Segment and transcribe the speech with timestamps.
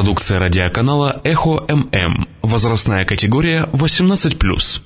[0.00, 2.26] Продукция радиоканала «Эхо ММ».
[2.40, 4.80] Возрастная категория 18+.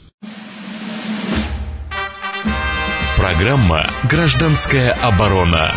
[3.17, 5.71] Программа «Гражданская оборона»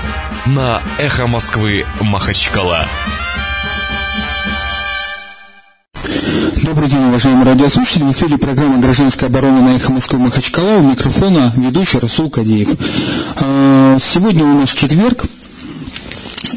[0.47, 2.87] на «Эхо Москвы» Махачкала.
[6.63, 8.05] Добрый день, уважаемые радиослушатели.
[8.05, 10.79] В эфире программа «Гражданская оборона» на «Эхо Москвы» Махачкала.
[10.79, 12.69] У микрофона ведущий Расул Кадеев.
[13.35, 15.25] А, сегодня у нас четверг,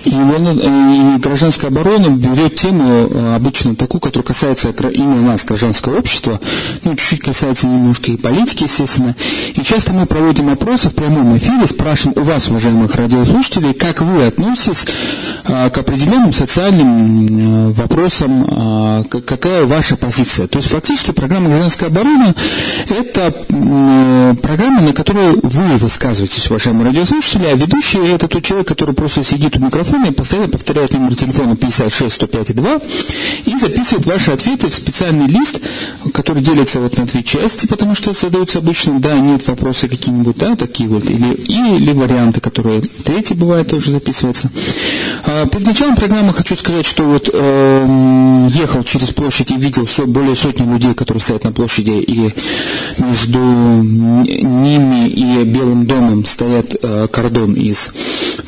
[0.05, 6.41] и, и гражданская оборона берет тему э, обычно такую, которая касается именно нас, гражданского общества,
[6.85, 9.15] ну, чуть-чуть касается немножко и политики, естественно.
[9.55, 14.27] И часто мы проводим опросы в прямом эфире, спрашиваем у вас, уважаемых радиослушателей, как вы
[14.27, 14.87] относитесь
[15.45, 20.47] а, к определенным социальным э, вопросам, какая ваша позиция.
[20.47, 22.35] То есть фактически программа «Гражданская оборона»–
[22.89, 28.95] это э, программа, на которую вы высказываетесь, уважаемые радиослушатели, а ведущий– это тот человек, который
[28.95, 32.81] просто сидит у микрофона телефона и постоянно повторяет номер телефона 56 105 2
[33.47, 35.61] и записывает ваши ответы в специальный лист,
[36.13, 40.57] который делится вот на три части, потому что задаются обычно да, нет, вопросы какие-нибудь, да,
[40.57, 44.51] такие вот, или, или варианты, которые третий бывает тоже записывается.
[45.27, 50.07] А, перед началом программы хочу сказать, что вот э, ехал через площадь и видел все,
[50.07, 52.35] более сотни людей, которые стоят на площади, и
[52.99, 57.91] между ними и Белым домом стоят э, кордон из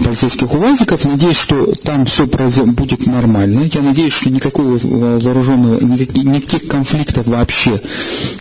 [0.02, 1.04] полицейских УАЗиков.
[1.04, 3.68] Надеюсь, надеюсь, что там все будет нормально.
[3.72, 7.80] Я надеюсь, что никакого вооруженного, никаких, никаких конфликтов вообще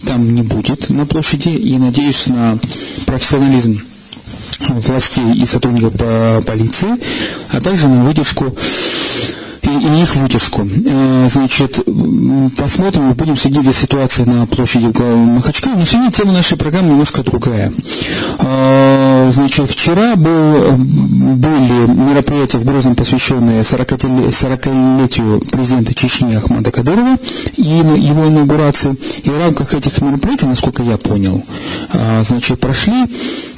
[0.06, 1.50] там не будет на площади.
[1.50, 2.58] И надеюсь на
[3.06, 3.82] профессионализм
[4.68, 5.94] властей и сотрудников
[6.46, 6.90] полиции,
[7.52, 8.56] а также на выдержку
[9.82, 10.68] и их вытяжку.
[10.86, 11.84] Э, значит,
[12.56, 15.76] посмотрим, будем следить за ситуацией на площади Махачкала.
[15.76, 17.74] Но сегодня тема нашей программы немножко другая.
[18.40, 27.18] Э, значит, вчера был, были мероприятия в Грозном, посвященные 40-летию президента Чечни Ахмада Кадырова
[27.58, 28.96] и его инаугурации.
[29.24, 31.44] И в рамках этих мероприятий, насколько я понял,
[31.94, 33.06] э, значит, прошли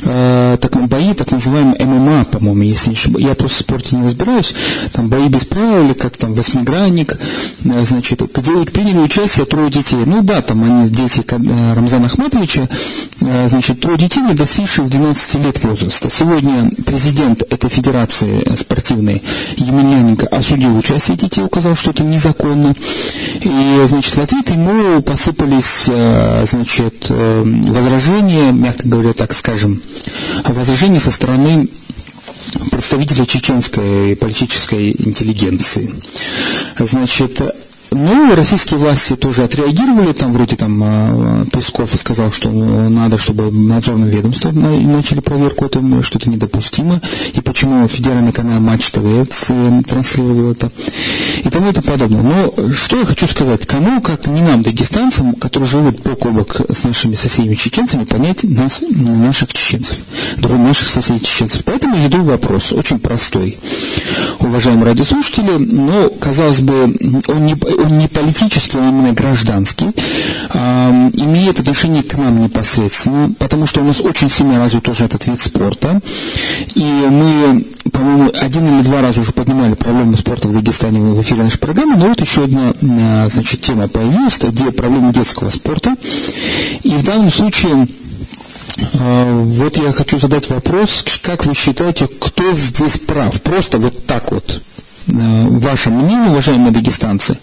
[0.03, 4.53] так, бои, так называемые ММА, по-моему, если я просто в спорте не разбираюсь,
[4.91, 7.17] там бои без правил или как там восьмигранник,
[7.65, 9.99] э, значит, где приняли участие трое детей.
[10.05, 12.67] Ну да, там они дети э, Рамзана Ахматовича,
[13.21, 16.09] э, значит, трое детей, не достигших 12 лет возраста.
[16.09, 19.21] Сегодня президент этой федерации спортивной
[19.57, 22.75] Емельяненко осудил участие детей, указал, что это незаконно.
[23.41, 25.85] И, значит, в ответ ему посыпались,
[26.49, 29.81] значит, возражения, мягко говоря, так скажем,
[30.45, 31.67] возражения со стороны
[32.71, 35.93] представителя чеченской политической интеллигенции.
[36.77, 37.41] Значит,
[37.93, 44.09] ну, российские власти тоже отреагировали, там вроде там а, Песков сказал, что надо, чтобы надзорным
[44.09, 44.59] ведомством
[44.91, 47.01] начали проверку, это что это недопустимо,
[47.33, 49.27] и почему федеральный канал Матч ТВ
[49.87, 50.71] транслировал это,
[51.43, 52.21] и тому и тому подобное.
[52.21, 56.61] Но что я хочу сказать, кому, как не нам, дагестанцам, которые живут бок о бок
[56.69, 59.97] с нашими соседями чеченцами, понять нас, наших чеченцев,
[60.39, 61.63] наших соседей чеченцев.
[61.65, 63.57] Поэтому я иду вопрос, очень простой.
[64.39, 66.95] Уважаемые радиослушатели, но, казалось бы,
[67.27, 69.91] он не, он не политический, а именно гражданский,
[70.53, 75.41] имеет отношение к нам непосредственно, потому что у нас очень сильно развит тоже этот вид
[75.41, 76.01] спорта.
[76.75, 81.43] И мы, по-моему, один или два раза уже поднимали проблему спорта в Дагестане в эфире
[81.43, 85.95] нашей программы, но вот еще одна э, значит, тема появилась, это проблема детского спорта.
[86.83, 87.87] И в данном случае
[88.99, 93.41] а, вот я хочу задать вопрос, как вы считаете, кто здесь прав?
[93.41, 94.61] Просто вот так вот
[95.07, 97.37] ваше мнение, уважаемые дагестанцы,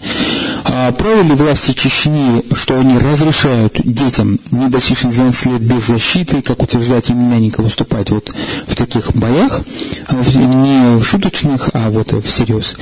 [0.63, 6.41] а правы ли власти Чечни, что они разрешают детям, не достигшим 12 лет без защиты,
[6.41, 8.33] как утверждает Емельяненко, выступать вот
[8.67, 9.61] в таких боях,
[10.07, 12.75] а не в шуточных, а вот всерьез.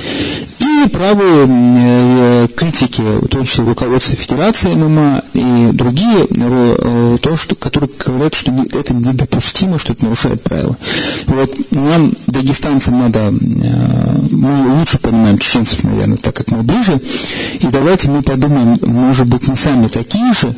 [0.70, 7.54] И правы э, критики, в том числе руководства Федерации ММА и другие, э, то, что,
[7.54, 10.76] которые говорят, что это недопустимо, что это нарушает правила.
[11.26, 17.00] Вот нам, дагестанцам, надо, мы лучше понимаем чеченцев, наверное, так как мы ближе.
[17.60, 20.54] И давайте мы подумаем, может быть, мы сами такие же.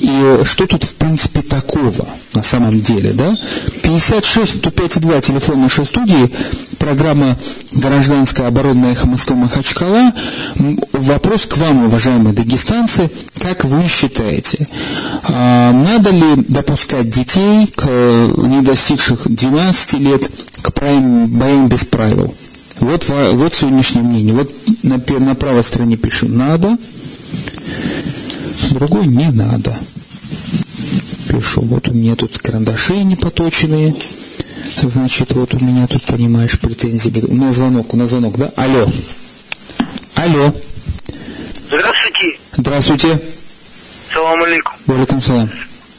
[0.00, 3.36] И что тут, в принципе, такого на самом деле, да?
[3.82, 6.30] 56 105 2 телефон нашей студии,
[6.78, 7.36] программа
[7.72, 10.12] «Гражданская оборона эхо Москвы Махачкала».
[10.92, 13.10] Вопрос к вам, уважаемые дагестанцы.
[13.40, 14.68] Как вы считаете,
[15.24, 20.30] а, надо ли допускать детей, к, не достигших 12 лет,
[20.62, 22.34] к боям без правил?
[22.80, 24.34] Вот, вот сегодняшнее мнение.
[24.34, 24.52] Вот
[24.82, 26.76] на, на правой стороне пишем «надо»,
[28.70, 29.76] другой «не надо».
[31.28, 33.94] Пишу, вот у меня тут карандаши непоточенные.
[34.82, 37.24] Значит, вот у меня тут, понимаешь, претензии.
[37.26, 38.52] У меня звонок, у нас звонок, да?
[38.56, 38.86] Алло.
[40.24, 40.54] Алло.
[42.56, 43.20] Здравствуйте.
[44.10, 44.72] Салам алейкум.
[44.86, 45.50] Валикум салам.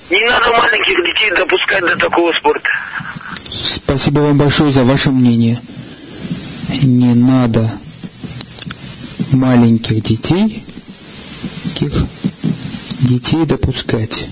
[0.10, 2.68] Не надо маленьких детей допускать до такого спорта.
[3.52, 5.62] Спасибо вам большое за ваше мнение.
[6.82, 7.72] Не надо
[9.32, 10.66] маленьких детей,
[11.76, 11.94] таких
[13.02, 14.28] детей допускать.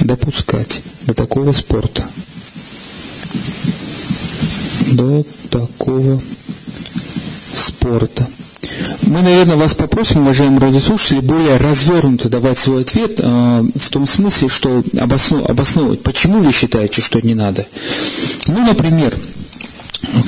[0.00, 2.04] Допускать до такого спорта.
[4.94, 6.22] До такого
[7.52, 8.28] спорта.
[9.02, 14.48] Мы, наверное, вас попросим, уважаемые радиослушатели, более развернуто давать свой ответ э, в том смысле,
[14.48, 17.66] что обоснов, обосновывать, почему вы считаете, что не надо.
[18.46, 19.14] Ну, например,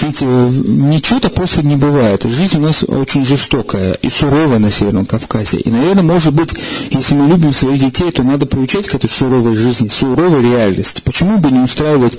[0.00, 2.24] ведь ничего-то просто не бывает.
[2.24, 5.58] Жизнь у нас очень жестокая и суровая на Северном Кавказе.
[5.58, 6.54] И, наверное, может быть,
[6.90, 11.02] если мы любим своих детей, то надо приучать к этой суровой жизни, суровой реальности.
[11.04, 12.18] Почему бы не устраивать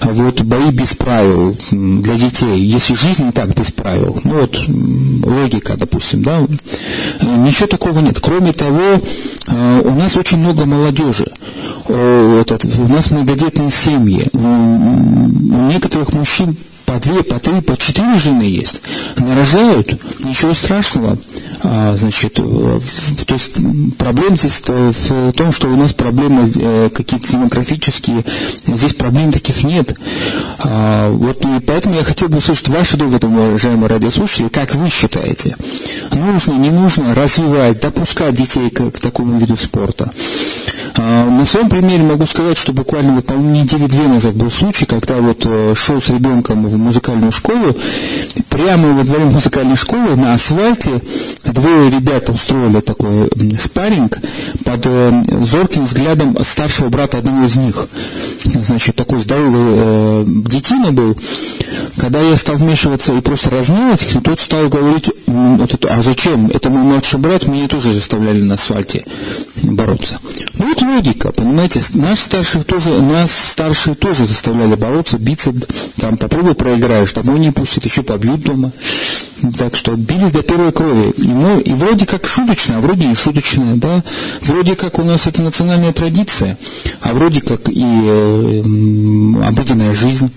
[0.00, 4.20] а, вот бои без правил для детей, если жизнь не так без правил?
[4.24, 4.58] Ну вот
[5.24, 6.46] логика, допустим, да?
[7.22, 8.18] Ничего такого нет.
[8.20, 9.00] Кроме того,
[9.48, 11.30] а, у нас очень много молодежи.
[11.88, 12.44] У
[12.88, 14.28] нас многодетные семьи.
[14.32, 16.56] У некоторых мужчин
[16.88, 18.80] по две, по три, по четыре жены есть.
[19.18, 19.92] Нарожают,
[20.24, 21.18] ничего страшного.
[21.62, 22.80] А, значит, то
[23.28, 23.52] есть
[23.98, 28.24] проблема здесь в том, что у нас проблемы э, какие-то демографические,
[28.66, 29.94] здесь проблем таких нет.
[30.60, 35.56] А, вот и поэтому я хотел бы услышать ваши доводы, уважаемые радиослушатели, как вы считаете,
[36.12, 40.10] нужно, не нужно развивать, допускать детей к, к такому виду спорта.
[40.98, 44.84] А, на своем примере могу сказать, что буквально, вот, по-моему, недели две назад был случай,
[44.84, 47.76] когда вот э, шел с ребенком в музыкальную школу,
[48.48, 51.00] прямо во дворе музыкальной школы на асфальте
[51.44, 53.30] двое ребят устроили такой
[53.60, 54.18] спарринг
[54.64, 57.86] под э, зорким взглядом старшего брата одного из них.
[58.44, 61.16] Значит, такой здоровый э, детина был.
[61.96, 66.48] Когда я стал вмешиваться и просто разневать их, тот стал говорить, а зачем?
[66.48, 69.04] Это мой младший брат, меня тоже заставляли на асфальте
[69.62, 70.18] бороться.
[70.54, 75.52] Ну вот логика, понимаете, нас старших тоже, нас старшие тоже заставляли бороться, биться,
[75.96, 78.72] там попробуй проиграешь, домой не пустят, еще побьют дома.
[79.56, 81.12] Так что бились до первой крови.
[81.16, 84.02] И, мы, и вроде как шуточно, а вроде не шуточно, да.
[84.42, 86.58] Вроде как у нас это национальная традиция,
[87.00, 88.62] а вроде как и э,
[89.44, 90.30] обыденная жизнь.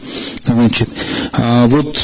[0.45, 0.89] Значит,
[1.33, 1.97] а вот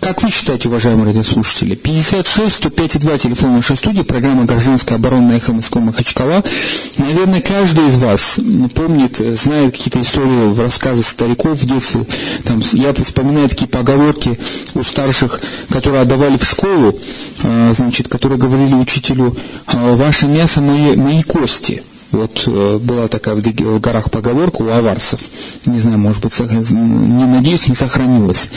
[0.00, 5.52] как вы считаете, уважаемые радиослушатели, 56 105 2 телефон нашей студии, программа «Гражданская оборона Эхо
[5.52, 6.42] Москвы Махачкала».
[6.98, 8.38] Наверное, каждый из вас
[8.74, 12.06] помнит, знает какие-то истории в рассказах стариков в детстве.
[12.44, 14.38] Там, я вспоминаю такие поговорки
[14.74, 16.98] у старших, которые которые отдавали в школу,
[17.42, 19.36] а, значит, которые говорили учителю,
[19.66, 21.82] «А, ваше мясо мои, мои кости.
[22.12, 25.18] Вот э, была такая в горах поговорка у аварцев.
[25.64, 28.50] Не знаю, может быть, не надеюсь, не сохранилась.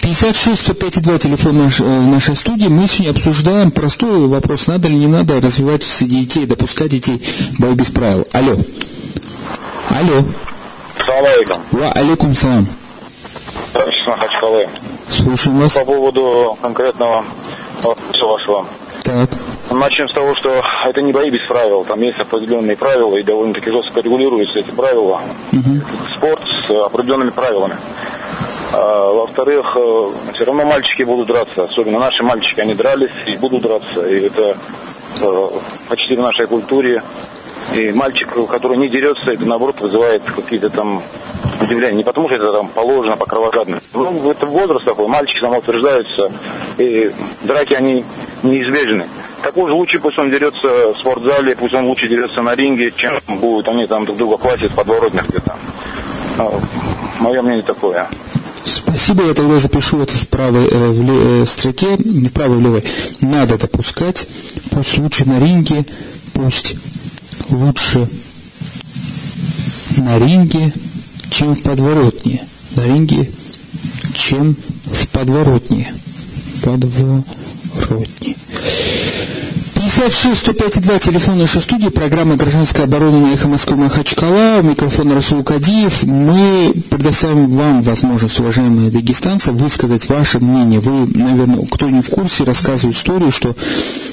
[0.00, 2.68] 56 105 2 телефон наш, э, в нашей студии.
[2.68, 7.20] Мы сегодня обсуждаем простой вопрос, надо ли не надо развивать среди детей, допускать детей
[7.58, 8.24] бои без правил.
[8.32, 8.56] Алло.
[9.90, 10.24] Алло.
[11.04, 11.62] Салам алейкум.
[11.72, 12.68] Ва алейкум салам.
[14.06, 14.68] Махачкалы.
[15.12, 15.74] Слушаем вас.
[15.74, 17.24] По поводу конкретного
[17.82, 18.66] вопроса вашего.
[19.02, 19.28] Так.
[19.70, 21.84] Начнем с того, что это не бои без правил.
[21.84, 25.20] Там есть определенные правила и довольно-таки жестко регулируются эти правила.
[25.52, 25.80] Угу.
[26.16, 27.76] Спорт с определенными правилами.
[28.72, 31.64] А, во-вторых, э, все равно мальчики будут драться.
[31.64, 34.06] Особенно наши мальчики, они дрались и будут драться.
[34.06, 34.56] И это
[35.20, 35.48] э,
[35.88, 37.02] почти в нашей культуре.
[37.74, 41.02] И мальчик, который не дерется, это наоборот вызывает какие-то там
[41.62, 41.96] удивление.
[41.96, 43.88] Не потому, что это там положено по кровожадности.
[43.94, 46.32] Ну, это возраст такой, мальчики самоутверждаются,
[46.78, 48.04] и драки, они
[48.42, 49.06] неизбежны.
[49.42, 53.14] Так уж лучше пусть он дерется в спортзале, пусть он лучше дерется на ринге, чем
[53.26, 55.56] будут они там друг друга хватит в подворотнях где-то.
[56.38, 56.60] Ну,
[57.18, 58.08] мое мнение такое.
[58.64, 62.58] Спасибо, я тогда запишу вот в правой э, в ле, э, строке, не в правой,
[62.58, 62.84] в левой.
[63.20, 64.28] Надо допускать,
[64.70, 65.84] пусть лучше на ринге,
[66.34, 66.76] пусть
[67.50, 68.08] лучше
[69.96, 70.72] на ринге,
[71.32, 72.44] чем в подворотне.
[72.76, 73.30] На ринге,
[74.14, 75.92] чем в подворотне.
[76.62, 78.36] Подворотне.
[79.94, 85.44] 56 105 2 телефон нашей студии, программа «Гражданская оборона» на эхо Москвы Махачкала, микрофон Расул
[85.44, 86.04] Кадиев.
[86.04, 90.80] Мы предоставим вам возможность, уважаемые дагестанцы, высказать ваше мнение.
[90.80, 93.54] Вы, наверное, кто не в курсе, рассказываю историю, что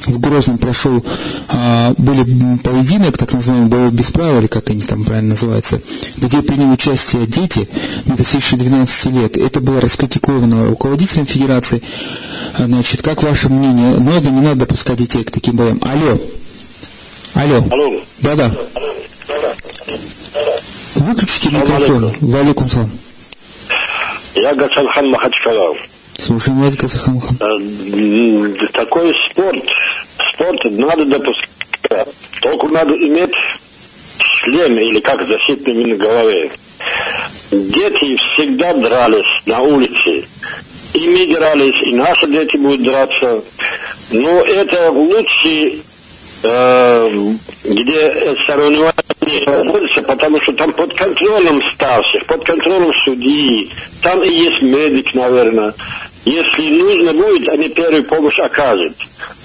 [0.05, 1.01] в Грозном прошел,
[1.47, 5.81] а, были поединок, так называемый боевой без правил, или как они там правильно называются,
[6.17, 7.69] где приняли участие дети,
[8.05, 9.37] не достигшие 12 лет.
[9.37, 11.81] Это было раскритиковано руководителем Федерации.
[12.57, 15.68] Значит, как ваше мнение, надо, не надо допускать детей к таким боям?
[15.69, 15.79] Делаем.
[15.81, 16.19] Алло.
[17.35, 17.63] Алло.
[17.71, 18.01] Алло.
[18.19, 18.51] Да-да.
[20.95, 22.13] Выключите микрофон.
[22.21, 22.91] Валикум салам.
[24.35, 25.75] Я Гасанхан Махачкала.
[26.17, 27.37] Слушаем вас, Газахамхан.
[27.39, 29.63] Э, такой спорт,
[30.33, 32.07] спорт надо допускать.
[32.41, 33.33] Только надо иметь
[34.19, 36.51] шлем или как защитный на голове.
[37.51, 40.25] Дети всегда дрались на улице.
[40.93, 43.43] И мы дрались, и наши дети будут драться.
[44.11, 45.81] Но это лучше,
[46.43, 48.93] э, где соревнования
[49.45, 53.69] находится, потому что там под контролем старших, под контролем судьи,
[54.01, 55.73] там и есть медик, наверное.
[56.25, 58.93] Если нужно будет, они первую помощь окажут.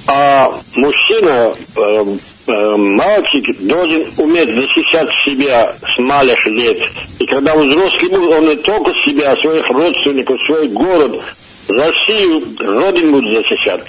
[0.06, 6.78] А мужчина, э, мальчик должен уметь защищать себя с малых лет.
[7.18, 11.20] И когда он взрослый, он не только себя, своих родственников, свой город,
[11.68, 13.82] Россию, родину будет защищать.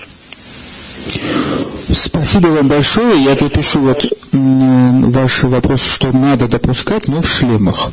[1.93, 3.23] Спасибо вам большое.
[3.23, 7.91] Я запишу вот ваш вопрос, что надо допускать, но в шлемах.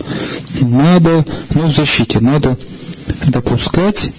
[0.60, 2.56] Надо, ну, в защите, надо
[3.26, 4.10] допускать,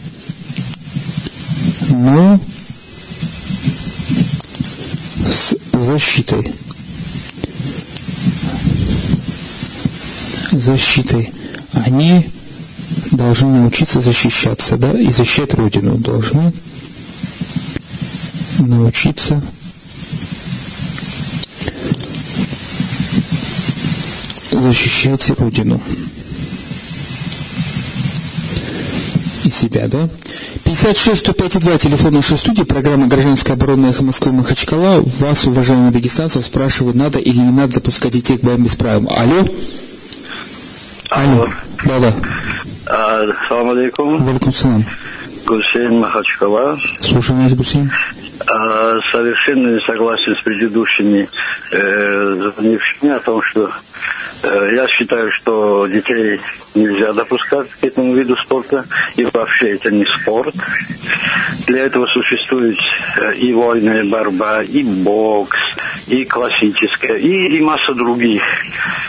[1.90, 2.40] но
[5.30, 6.52] с защитой.
[10.52, 11.32] Защитой.
[11.74, 12.30] Они
[13.12, 16.54] должны научиться защищаться, да, и защищать Родину должны
[18.60, 19.44] научиться
[24.52, 25.82] защищать Родину.
[29.44, 30.10] И себя, да?
[30.74, 35.04] 56 105 2, телефон нашей студии, программа «Гражданская оборона Эхо Москвы Махачкала».
[35.20, 39.08] Вас, уважаемые дагестанцев, спрашивают, надо или не надо допускать детей к боям без правил.
[39.16, 39.48] Алло?
[41.12, 41.48] Алло.
[41.86, 43.36] Да-да.
[43.48, 44.24] Салам алейкум.
[44.24, 44.84] Валикум салам.
[45.46, 46.80] Гусейн Махачкала.
[47.02, 47.92] Слушаем вас, Гусейн.
[48.48, 51.30] А, совершенно не согласен с предыдущими
[51.72, 53.70] э, звонившими о том, что
[54.42, 56.42] э, я считаю, что детей
[56.76, 60.56] нельзя допускать к этому виду спорта, и вообще это не спорт.
[61.68, 62.78] Для этого существует
[63.18, 65.58] э, и вольная борьба, и бокс,
[66.08, 68.44] и классическая, и, и масса других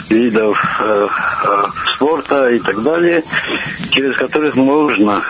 [0.09, 1.09] видов э,
[1.45, 3.25] э, спорта и так далее,
[3.91, 5.23] через которых можно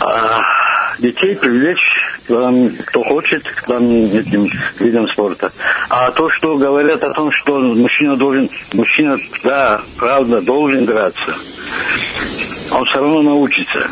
[0.00, 0.40] э,
[0.98, 2.19] детей привлечь
[2.86, 5.52] кто хочет, к данным этим видам спорта.
[5.88, 11.34] А то, что говорят о том, что мужчина должен, мужчина, да, правда, должен драться,
[12.70, 13.90] он все равно научится,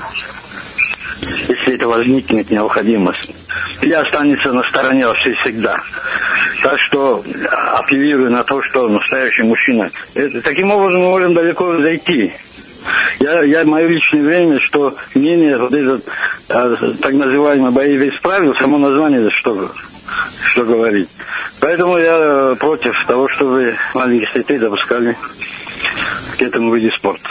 [1.48, 3.30] если это возникнет необходимость.
[3.80, 5.80] Или останется на стороне вообще всегда.
[6.62, 7.24] Так что
[7.76, 9.90] апеллирую на то, что настоящий мужчина.
[10.14, 12.32] Это, таким образом мы можем далеко зайти.
[13.20, 16.04] Я, я мое личное время, что мнение вот этот
[16.48, 19.70] а, так называемый боевик правил, само название что,
[20.50, 21.08] что говорит.
[21.60, 25.16] Поэтому я против того, чтобы маленьких детей допускали
[26.38, 27.28] к этому виде спорта.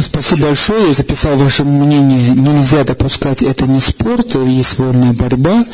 [0.00, 0.88] Спасибо большое.
[0.88, 2.30] Я записал ваше мнение.
[2.30, 5.64] Нельзя допускать это не спорт, есть вольная борьба.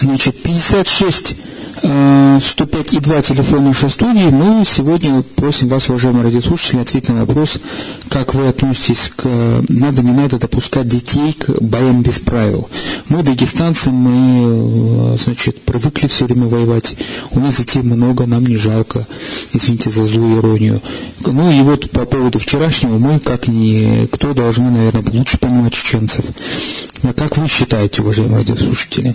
[0.00, 1.36] Значит, 56
[1.82, 4.30] 105 и 2 телефон нашей студии.
[4.30, 7.58] Мы сегодня просим вас, уважаемые радиослушатели, ответить на вопрос,
[8.08, 9.24] как вы относитесь к
[9.68, 12.68] надо, не надо допускать детей к боям без правил.
[13.08, 16.94] Мы, дагестанцы, мы, значит, привыкли все время воевать.
[17.32, 19.06] У нас детей много, нам не жалко.
[19.52, 20.80] Извините за злую иронию.
[21.26, 26.26] Ну и вот по поводу вчерашнего мы, как ни кто, должны, наверное, лучше понимать чеченцев.
[27.04, 29.14] А как вы считаете, уважаемые радиослушатели?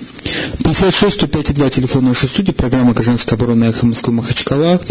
[0.64, 4.82] 56 105 2 телефон нашей студии, программа «Гражданская оборона Эхо Москвы Махачкала».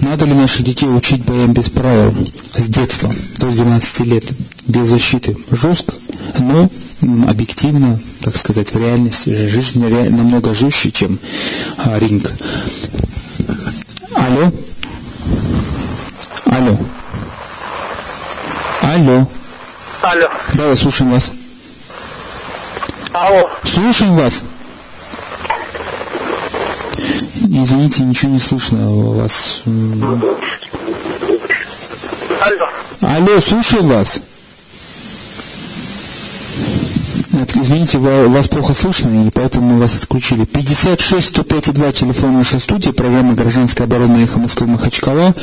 [0.00, 2.14] Надо ли наших детей учить боям без правил
[2.54, 4.24] с детства, до 12 лет,
[4.66, 5.36] без защиты?
[5.50, 5.94] Жестко,
[6.38, 6.70] но
[7.28, 11.18] объективно, так сказать, в реальности жизнь намного жестче, чем
[11.76, 12.32] а, ринг.
[14.14, 14.50] Алло?
[16.46, 16.78] Алло?
[18.80, 19.28] Алло?
[20.00, 20.28] Алло.
[20.54, 21.30] Да, слушаем вас.
[23.12, 23.50] Алло.
[23.64, 24.42] Слушаем вас.
[27.36, 29.62] Извините, ничего не слышно у вас.
[32.40, 32.68] Алло.
[33.00, 34.20] Алло, слушаем вас.
[37.54, 40.44] Извините, вас плохо слышно, и поэтому мы вас отключили.
[40.44, 45.34] 56 105 2 телефон нашей студии, программа «Гражданская оборона Эхо Москвы Махачкала».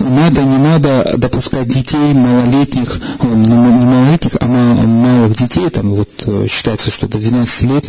[0.00, 6.90] Надо, не надо допускать детей малолетних, не малолетних, а малых детей, там вот э, считается,
[6.90, 7.84] что до 12 лет,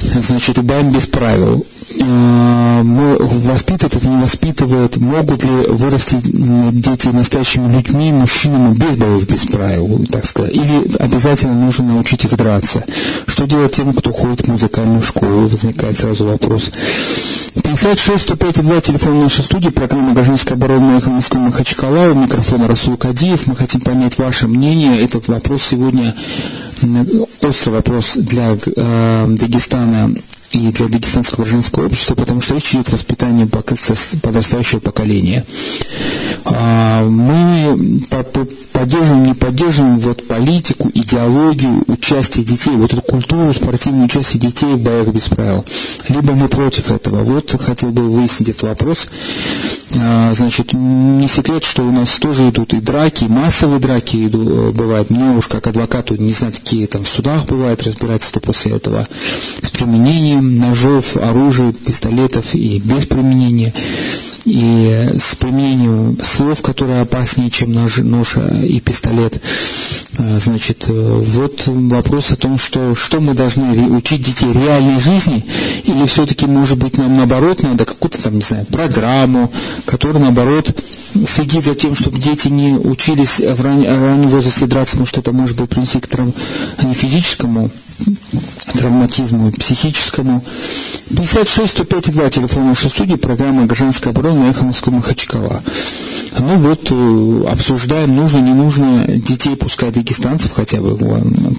[0.00, 1.66] значит, и без правил.
[2.82, 10.04] Воспитывает это, не воспитывает, могут ли вырасти дети настоящими людьми, мужчинами без боев, без правил,
[10.10, 12.84] так сказать, или обязательно нужно научить их драться.
[13.26, 16.70] Что делать тем, кто ходит в музыкальную школу, возникает сразу вопрос.
[17.54, 22.96] 56 105 2 телефон нашей студии, программа «Гражданская оборона» Эхо Москвы Махачкала, у микрофона Расул
[22.96, 23.46] Кадиев.
[23.46, 25.00] Мы хотим понять ваше мнение.
[25.02, 26.14] Этот вопрос сегодня
[27.42, 30.14] острый вопрос для э, Дагестана
[30.52, 35.44] и для дагестанского гражданского общества, потому что речь идет о воспитании подрастающего поколения.
[36.44, 38.02] А, мы
[38.72, 44.80] поддерживаем, не поддерживаем вот политику, идеологию, участие детей, вот эту культуру спортивного участия детей в
[44.80, 45.64] боях без правил.
[46.08, 47.22] Либо мы против этого.
[47.22, 49.08] Вот хотел бы выяснить этот вопрос.
[49.96, 54.74] А, значит, не секрет, что у нас тоже идут и драки, и массовые драки идут,
[54.74, 55.10] бывают.
[55.10, 59.06] Мне уж как адвокату не знаю, какие там в судах бывают разбирательства после этого
[59.60, 63.72] с применением ножов, оружия, пистолетов и без применения
[64.44, 69.40] и с применением слов, которые опаснее, чем нож, нож и пистолет.
[70.18, 75.44] А, значит, э, вот вопрос о том, что, что мы должны учить детей реальной жизни,
[75.84, 79.52] или все-таки, может быть, нам наоборот надо какую-то там, не знаю, программу,
[79.84, 80.74] которая, наоборот,
[81.26, 85.56] следит за тем, чтобы дети не учились в раннем возрасте драться, потому что это может
[85.56, 86.34] быть принести к травм,
[86.82, 87.70] не физическому
[88.72, 90.42] травматизму психическому.
[91.16, 95.62] 56 105 2 телефон нашей студии, программа «Гражданская оборона» «Эхо Москвы Махачкала».
[96.38, 100.96] Ну вот, э, обсуждаем, нужно, не нужно детей пускать дагестанцев хотя бы,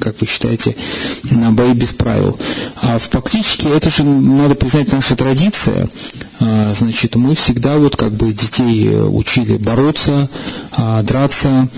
[0.01, 0.75] как вы считаете,
[1.29, 2.38] на бои без правил.
[2.81, 5.88] А фактически это же, надо признать, наша традиция.
[6.39, 10.29] А, значит, мы всегда вот как бы детей учили бороться,
[10.71, 11.69] а, драться,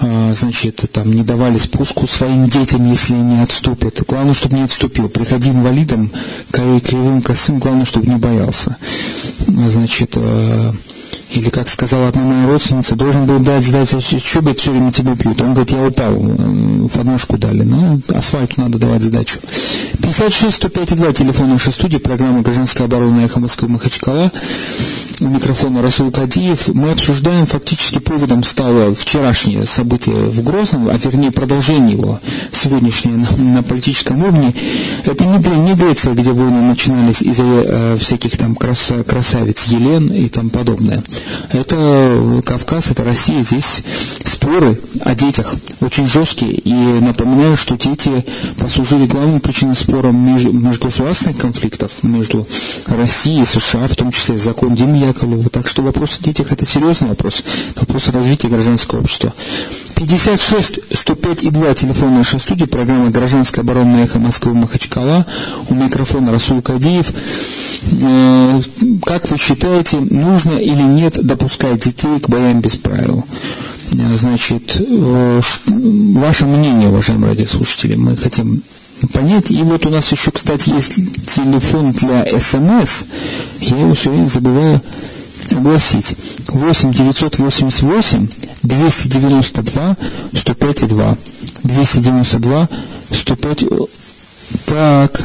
[0.00, 4.02] значит, там не давали спуску своим детям, если они отступят.
[4.06, 5.08] Главное, чтобы не отступил.
[5.08, 6.10] Приходи инвалидом,
[6.50, 8.76] кривым, косым, главное, чтобы не боялся.
[9.46, 10.72] Значит, э,
[11.30, 15.16] или, как сказала одна моя родственница, должен был дать сдать, что бы все время тебе
[15.16, 15.40] пьют.
[15.40, 17.62] Он говорит, я упал, э, подножку дали.
[17.62, 19.38] Ну, асфальту надо давать сдачу.
[20.02, 24.30] 56 105 2 телефон нашей студии, программа «Гражданская оборона» Эхо Москвы Махачкала.
[25.18, 26.68] У микрофона Расул Кадиев.
[26.68, 32.20] Мы обсуждаем, фактически поводом стало вчерашнее событие в Грозном, а вернее продолжение его
[32.52, 34.54] сегодняшнее на, на политическом уровне.
[35.04, 40.28] Это не, не Греция, где войны начинались из-за э, всяких там краса, красавиц Елен и
[40.28, 41.02] там подобное.
[41.52, 43.42] Это Кавказ, это Россия.
[43.42, 43.82] Здесь
[44.46, 46.52] споры о детях очень жесткие.
[46.52, 48.24] И напоминаю, что дети
[48.58, 52.46] послужили главной причиной спора межгосударственных конфликтов между
[52.86, 55.50] Россией и США, в том числе закон Димы Яковлева.
[55.50, 57.42] Так что вопрос о детях это серьезный вопрос.
[57.74, 59.32] Вопрос развития гражданского общества.
[59.96, 65.26] 56 105 и 2 телефон нашей студии, программа «Гражданская оборона» эхо Москвы Махачкала.
[65.70, 67.12] У микрофона Расул Кадиев.
[68.00, 68.60] Э,
[69.04, 73.24] как вы считаете, нужно или нет допускать детей к боям без правил?
[73.92, 78.62] Значит, э, ваше мнение, уважаемые радиослушатели, мы хотим
[79.12, 79.50] понять.
[79.50, 80.94] И вот у нас еще, кстати, есть
[81.34, 83.04] телефон для СМС.
[83.60, 84.80] Я его все время забываю
[85.50, 86.16] огласить.
[86.48, 88.28] 8 988
[88.62, 89.96] 292
[90.34, 91.18] 105 2.
[91.64, 92.68] 292
[93.12, 93.64] 105.
[94.66, 95.22] Так.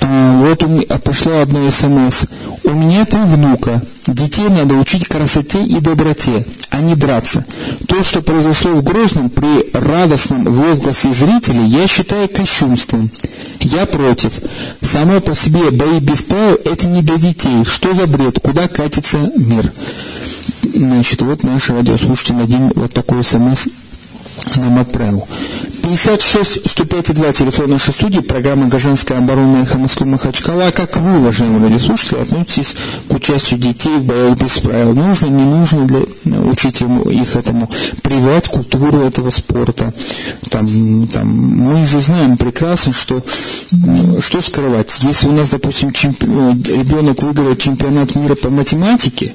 [0.00, 0.58] А, вот
[1.04, 2.24] пришло одно смс.
[2.64, 3.82] У меня три внука.
[4.06, 7.44] Детей надо учить красоте и доброте, а не драться.
[7.86, 13.10] То, что произошло в Грозном при радостном возгласе зрителей, я считаю кощунством.
[13.60, 14.32] Я против.
[14.80, 17.64] Само по себе бои без правил– это не для детей.
[17.64, 18.40] Что за бред?
[18.40, 19.70] Куда катится мир?
[20.62, 23.66] Значит, вот наш радиослушатель Надим вот такой смс
[24.56, 25.26] нам отправил.
[25.82, 30.70] 56 105 2 телефон нашей студии, программа «Гражданская оборона» Эхо Москвы Махачкала.
[30.70, 32.76] Как вы, уважаемые радиослушатели, относитесь
[33.08, 34.94] к участию детей в боях без правил?
[34.94, 36.00] Нужно, не нужно для,
[36.40, 37.70] учить их этому
[38.02, 39.92] прививать культуру этого спорта?
[40.50, 43.22] Там, там, мы же знаем прекрасно, что
[44.20, 44.98] что скрывать.
[45.02, 46.26] Если у нас, допустим, чемпи...
[46.26, 49.34] ребенок выиграет чемпионат мира по математике,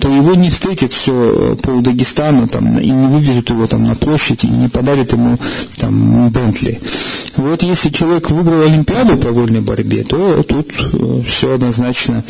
[0.00, 4.44] то его не встретит все пол Дагестана там, и не вывезут его там на площадь,
[4.44, 5.38] и не подарят ему
[5.80, 6.78] там, Бентли.
[7.36, 12.22] Вот если человек выиграл Олимпиаду по вольной борьбе, то тут э, все однозначно.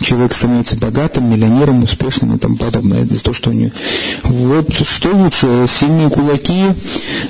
[0.00, 3.04] Человек становится богатым, миллионером, успешным и тому подобное.
[3.04, 3.70] Это то, что у него.
[4.24, 6.64] Вот что лучше, сильные кулаки,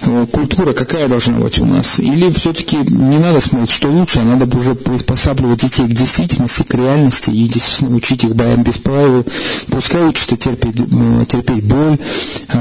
[0.02, 1.98] э, культура какая должна быть у нас?
[1.98, 6.74] Или все-таки не надо смотреть, что лучше, а надо уже приспосабливать детей к действительности, к
[6.74, 9.26] реальности и действительно учить их боям без правил.
[9.68, 11.98] Пускай учатся терпеть, э, терпеть боль,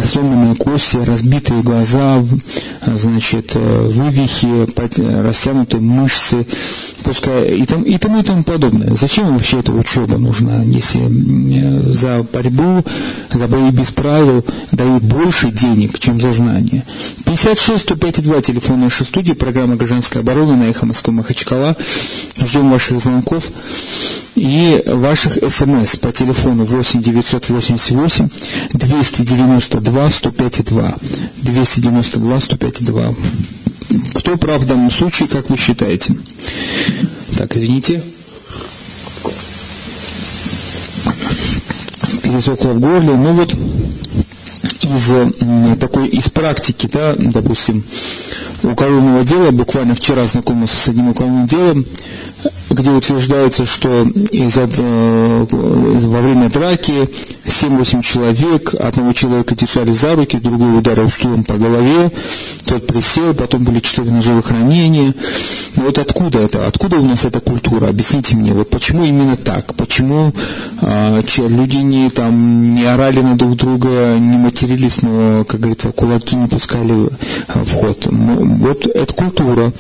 [0.04, 2.22] сломанные кости, разбитые глаза,
[3.10, 4.66] значит, вывихи,
[4.96, 6.46] руки, растянутые мышцы,
[7.04, 8.96] пускай и, там, и тому и тому подобное.
[8.96, 12.84] Зачем вообще эта учеба нужна, если за борьбу,
[13.32, 16.84] за бои без правил дают больше денег, чем за знания?
[17.26, 21.76] 56 105 2 телефон нашей студии, программа «Гражданская оборона» на Эхо Москвы Махачкала.
[22.38, 23.52] Ждем ваших звонков
[24.36, 28.30] и ваших смс по телефону 8 988
[28.74, 30.96] 292 105 2
[31.42, 33.16] 292 105 2
[34.16, 36.16] кто прав в данном случае, как вы считаете?
[37.38, 38.02] Так, извините.
[42.24, 43.16] Пересохло в горле.
[43.16, 43.54] Ну вот
[44.84, 47.84] из такой из практики, да, допустим,
[48.64, 51.86] уголовного дела, буквально вчера знакомился с одним уголовным делом,
[52.76, 57.10] где утверждается, что из э, во время драки
[57.46, 62.12] 7-8 человек, одного человека держали за руки, другой ударил стулом по голове,
[62.66, 65.14] тот присел, потом были четыре ножевых ранения.
[65.78, 66.68] Но вот откуда это?
[66.68, 67.88] Откуда у нас эта культура?
[67.88, 69.74] Объясните мне, вот почему именно так?
[69.76, 70.34] Почему
[70.82, 76.36] э, люди не, там, не орали на друг друга, не матерились, но, как говорится, кулаки
[76.36, 77.10] не пускали
[77.48, 78.08] в ход?
[78.12, 79.72] Ну, вот это культура.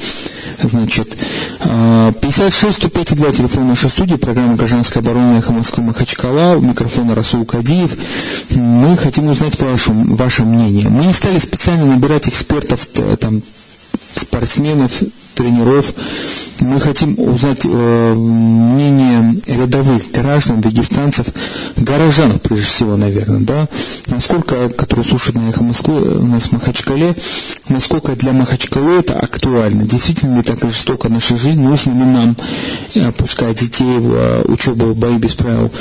[0.62, 1.18] Значит,
[1.62, 7.44] 56 105 2 телефон нашей студии, программа «Гражданская оборона» Эхо Москвы Махачкала, у микрофона Расул
[7.44, 7.98] Кадиев.
[8.52, 10.88] Мы хотим узнать ваше, ваше мнение.
[10.88, 12.88] Мы не стали специально набирать экспертов,
[13.20, 13.42] там,
[14.16, 15.02] спортсменов,
[15.34, 15.94] тренеров.
[16.66, 21.28] Мы хотим узнать э, мнение рядовых граждан, дагестанцев,
[21.76, 23.68] горожан, прежде всего, наверное, да,
[24.08, 27.16] насколько, которые слушают на Эхо Москвы, у нас в Махачкале,
[27.70, 32.38] насколько для Махачкалы это актуально, действительно ли так жестоко наша жизнь, нужно ли нам
[32.94, 35.72] э, пускать детей в э, учебу в бои без правил.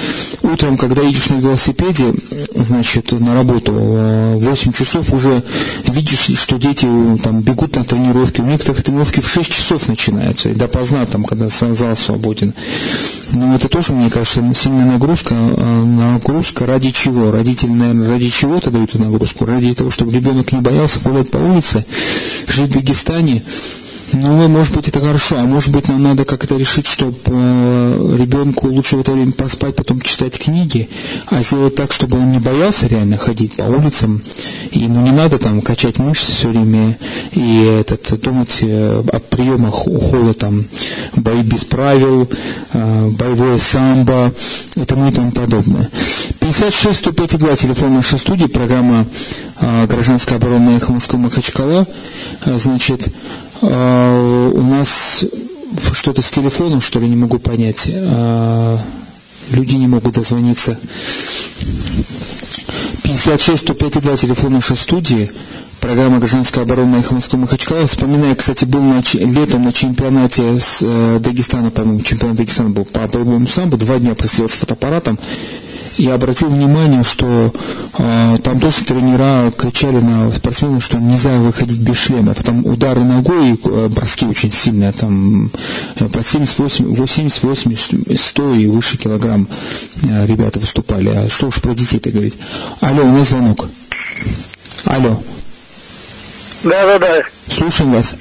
[0.42, 2.12] Утром, когда едешь на велосипеде,
[2.54, 5.42] значит, на работу, э, 8 часов уже
[5.88, 6.86] видишь, что дети
[7.22, 11.24] там бегут на тренировки, у некоторых тренировки в 6 6 часов начинается, и допоздна, там,
[11.24, 12.52] когда зал свободен.
[13.32, 15.34] Но это тоже, мне кажется, сильная нагрузка.
[15.36, 17.30] А нагрузка ради чего?
[17.30, 19.46] Родители, наверное, ради чего-то дают эту нагрузку?
[19.46, 21.84] Ради того, чтобы ребенок не боялся гулять по улице,
[22.48, 23.44] жить в Дагестане,
[24.14, 28.68] ну, может быть, это хорошо, а может быть, нам надо как-то решить, чтобы э, ребенку
[28.68, 30.88] лучше в это время поспать, потом читать книги,
[31.26, 34.22] а сделать так, чтобы он не боялся реально ходить по улицам,
[34.70, 36.96] и ему не надо там качать мышцы все время
[37.32, 40.64] и этот, думать э, о приемах ухода, там,
[41.16, 42.28] бои без правил,
[42.72, 44.32] э, боевое самбо
[44.76, 45.90] и тому и тому подобное.
[46.40, 49.06] 56 105 2 телефон нашей студии, программа
[49.60, 51.86] «Гражданская оборона Эхо Москвы Махачкала».
[52.44, 53.08] Значит,
[53.70, 55.24] а, у нас
[55.92, 57.88] что-то с телефоном, что ли, не могу понять.
[57.88, 58.78] А,
[59.50, 60.78] люди не могут дозвониться.
[63.02, 65.30] 56 105 2 телефон нашей студии.
[65.80, 67.86] Программа «Гражданская оборона» Эхо Москвы Махачкала.
[67.86, 73.00] Вспоминаю, кстати, был на, летом на чемпионате с э, Дагестана, по-моему, чемпионат Дагестана был по
[73.00, 73.76] боевому самбо.
[73.76, 75.18] Два дня посидел с фотоаппаратом
[75.96, 77.52] я обратил внимание, что
[77.98, 82.42] э, там тоже тренера кричали на спортсменов, что нельзя выходить без шлемов.
[82.42, 85.50] Там удары ногой и э, броски очень сильные, там
[85.96, 89.48] э, под 78, 80, 80, 100 и выше килограмм
[90.02, 91.08] э, ребята выступали.
[91.10, 92.34] А что уж про детей-то говорить.
[92.80, 93.68] Алло, у нас звонок.
[94.84, 95.22] Алло.
[96.64, 97.22] Да, да, да.
[97.48, 98.16] Слушаем вас.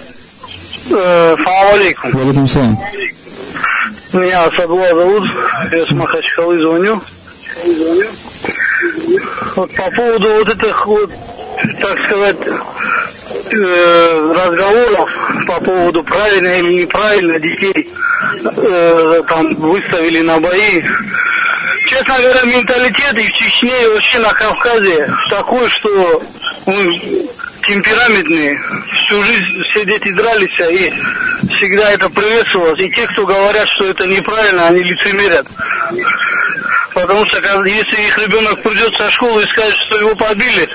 [0.90, 2.12] Э, салам алейкум.
[2.12, 2.80] Валикум салам.
[4.14, 5.24] Меня Садула зовут,
[5.72, 7.02] я с Махачкалы звоню.
[9.56, 11.12] Вот по поводу вот этих вот,
[11.80, 12.38] так сказать,
[13.52, 15.10] э, разговоров
[15.48, 17.90] по поводу правильно или неправильно детей
[18.44, 20.84] э, там выставили на бои.
[21.88, 26.24] Честно говоря, менталитет и в Чечне, и вообще на Кавказе такой, что
[26.66, 27.02] мы
[27.68, 28.60] темпераментные.
[29.06, 30.94] Всю жизнь все дети дрались, и
[31.56, 32.80] всегда это приветствовалось.
[32.80, 35.46] И те, кто говорят, что это неправильно, они лицемерят.
[36.94, 40.70] Потому что если их ребенок придет со школы и скажет, что его побили,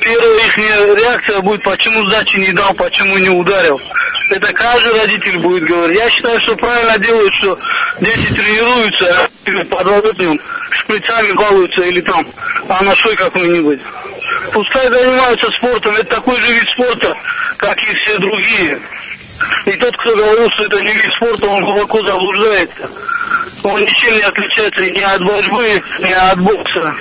[0.00, 3.80] первая их реакция будет, почему сдачи не дал, почему не ударил.
[4.30, 5.98] Это каждый родитель будет говорить.
[5.98, 7.58] Я считаю, что правильно делают, что
[8.00, 12.26] дети тренируются, а под водопьем шприцами балуются или там
[12.68, 13.80] анашой какой-нибудь.
[14.52, 17.16] Пускай занимаются спортом, это такой же вид спорта,
[17.56, 18.78] как и все другие.
[19.66, 22.88] И тот, кто говорил, что это не вид спорта, он глубоко заблуждается
[23.62, 26.94] он ничем не отличается ни от борьбы, ни от бокса.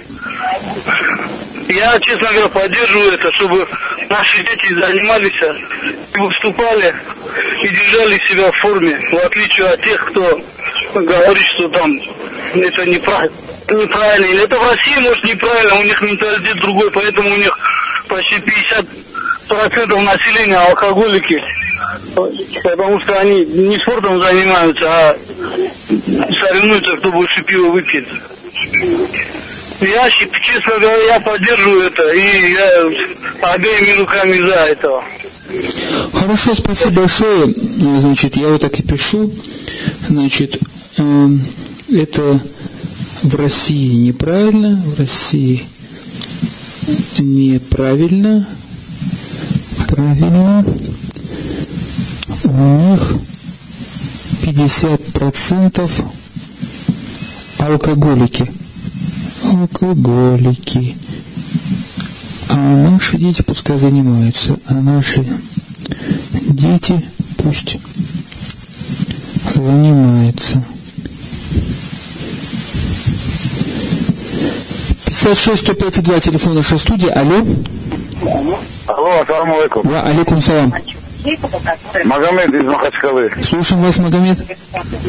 [1.69, 3.67] Я, честно говоря, поддерживаю это, чтобы
[4.09, 5.41] наши дети занимались
[6.15, 6.95] и выступали
[7.61, 10.41] и держали себя в форме, в отличие от тех, кто
[10.95, 11.99] говорит, что там
[12.55, 13.37] это неправильно.
[13.69, 14.25] Неправильно.
[14.25, 17.57] Или это в России, может, неправильно, у них менталитет другой, поэтому у них
[18.07, 21.43] почти 50% населения алкоголики.
[22.63, 25.17] Потому что они не спортом занимаются, а
[26.39, 28.07] соревнуются, кто больше пива выпьет.
[29.81, 35.03] Я, честно говоря, я поддерживаю это, и я обеими руками за этого.
[36.13, 37.53] Хорошо, спасибо большое.
[37.99, 39.31] Значит, я вот так и пишу.
[40.07, 40.59] Значит,
[40.97, 41.29] э,
[41.93, 42.41] это
[43.23, 45.63] в России неправильно, в России
[47.17, 48.47] неправильно,
[49.87, 50.65] правильно.
[52.43, 53.13] У них
[54.51, 55.91] 50%
[57.59, 58.51] алкоголики.
[59.43, 60.97] Алкоголики.
[62.49, 65.25] А наши дети пускай занимаются, а наши
[66.49, 67.05] дети
[67.37, 67.77] пусть
[69.53, 70.65] занимаются.
[75.05, 77.09] 56 105 2 телефон нашей студии.
[77.09, 77.45] Алло.
[78.87, 79.87] Алло, ассаламу алейкум.
[79.87, 80.73] Ва алейкум салам.
[82.05, 83.31] Магомед из Махачкалы.
[83.43, 84.37] Слушаем вас, Магомед.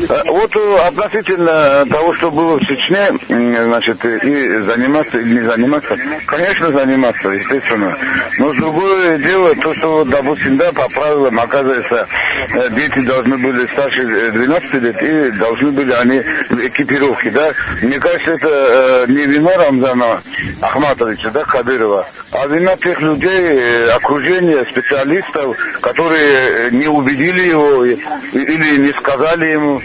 [0.09, 5.97] Э, Вот э, относительно того, что было в Чечне, значит, и заниматься или не заниматься,
[6.27, 7.97] конечно, заниматься, естественно.
[8.39, 12.09] Но другое дело, то, что, допустим, да, по правилам, оказывается,
[12.55, 17.53] э, дети должны были старше э, 12 лет и должны были они в экипировке, да.
[17.83, 20.21] Мне кажется, это э, не вина Рамзана
[20.61, 22.05] Ахматовича, да, Кадырова,
[22.41, 29.47] а вина тех людей, э, окружения, специалистов, которые э, не убедили его или не сказали
[29.47, 29.83] ему.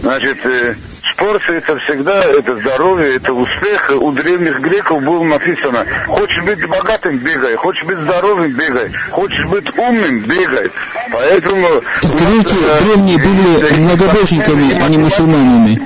[0.00, 0.74] Значит, э,
[1.12, 3.92] спорт это всегда, это здоровье, это успех.
[4.00, 9.76] У древних греков было написано, хочешь быть богатым, бегай, хочешь быть здоровым, бегай, хочешь быть
[9.76, 10.70] умным, бегай.
[11.12, 11.68] Поэтому...
[12.02, 15.78] Греки э, древние были многобожниками, а не мусульманами.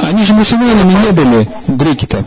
[0.00, 2.24] Они же мусульманами не были, греки-то.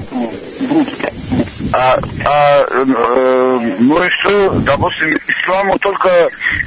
[1.71, 6.10] А, а, э, ну и что, допустим, исламу только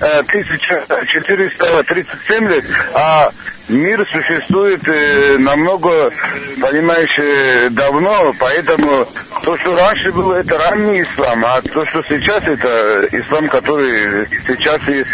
[0.00, 3.32] э, 1437 лет, а
[3.68, 6.12] мир существует э, намного,
[6.60, 9.08] понимаешь, э, давно, поэтому
[9.42, 14.80] то, что раньше было, это ранний ислам, а то, что сейчас, это ислам, который сейчас
[14.86, 15.10] есть.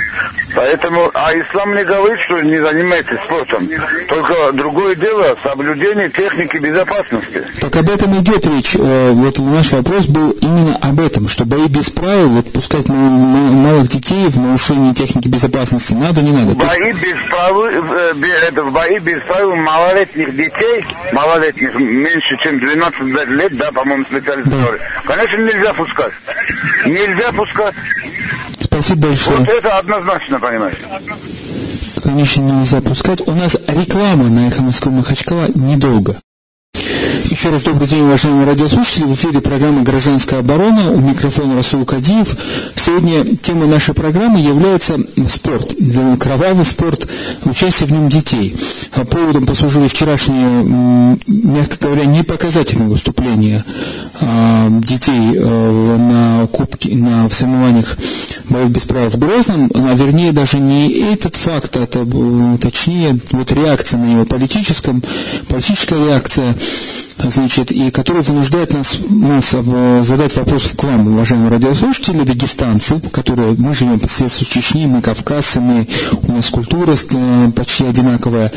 [0.59, 3.68] Поэтому, а ислам не говорит, что не занимайтесь спортом.
[4.09, 7.44] Только другое дело соблюдение техники безопасности.
[7.61, 8.75] Так об этом идет речь.
[8.75, 13.88] Э, Вот наш вопрос был именно об этом, что бои без правил, вот пускать малых
[13.88, 16.57] детей в нарушении техники безопасности надо, не надо.
[16.57, 18.14] Бои без правил, э,
[18.49, 24.81] это, бои без правил малолетних детей, малолетних меньше, чем 12 лет, да, по-моему, специалист говорит,
[25.05, 26.12] конечно, нельзя пускать.
[26.85, 27.75] Нельзя пускать.
[28.82, 29.38] Спасибо большое.
[29.38, 30.78] Вот это однозначно, понимаешь.
[32.02, 33.26] Конечно, нельзя пускать.
[33.26, 36.16] У нас реклама на Эхо Москвы Махачкала недолго.
[37.30, 39.04] Еще раз добрый день, уважаемые радиослушатели.
[39.04, 40.90] В эфире программа «Гражданская оборона».
[40.90, 42.34] У микрофона Расул Кадиев.
[42.74, 45.74] Сегодня тема нашей программы является спорт.
[46.18, 47.06] Кровавый спорт,
[47.44, 48.56] участие в нем детей.
[48.92, 53.64] А Поводом послужили вчерашние, мягко говоря, непоказательные выступления
[54.20, 57.96] детей э, на кубке, на в соревнованиях
[58.48, 62.07] боев без права в Грозном, а вернее даже не этот факт, а это,
[62.61, 65.02] точнее вот реакция на него политическом,
[65.48, 66.54] политическая реакция,
[67.18, 69.50] значит, и которая вынуждает нас, нас
[70.07, 75.02] задать вопрос к вам, уважаемые радиослушатели, дагестанцы, которые, мы живем по соседству с Чечней, мы
[75.02, 75.88] кавказцы, мы,
[76.22, 78.52] у нас культура э, почти одинаковая.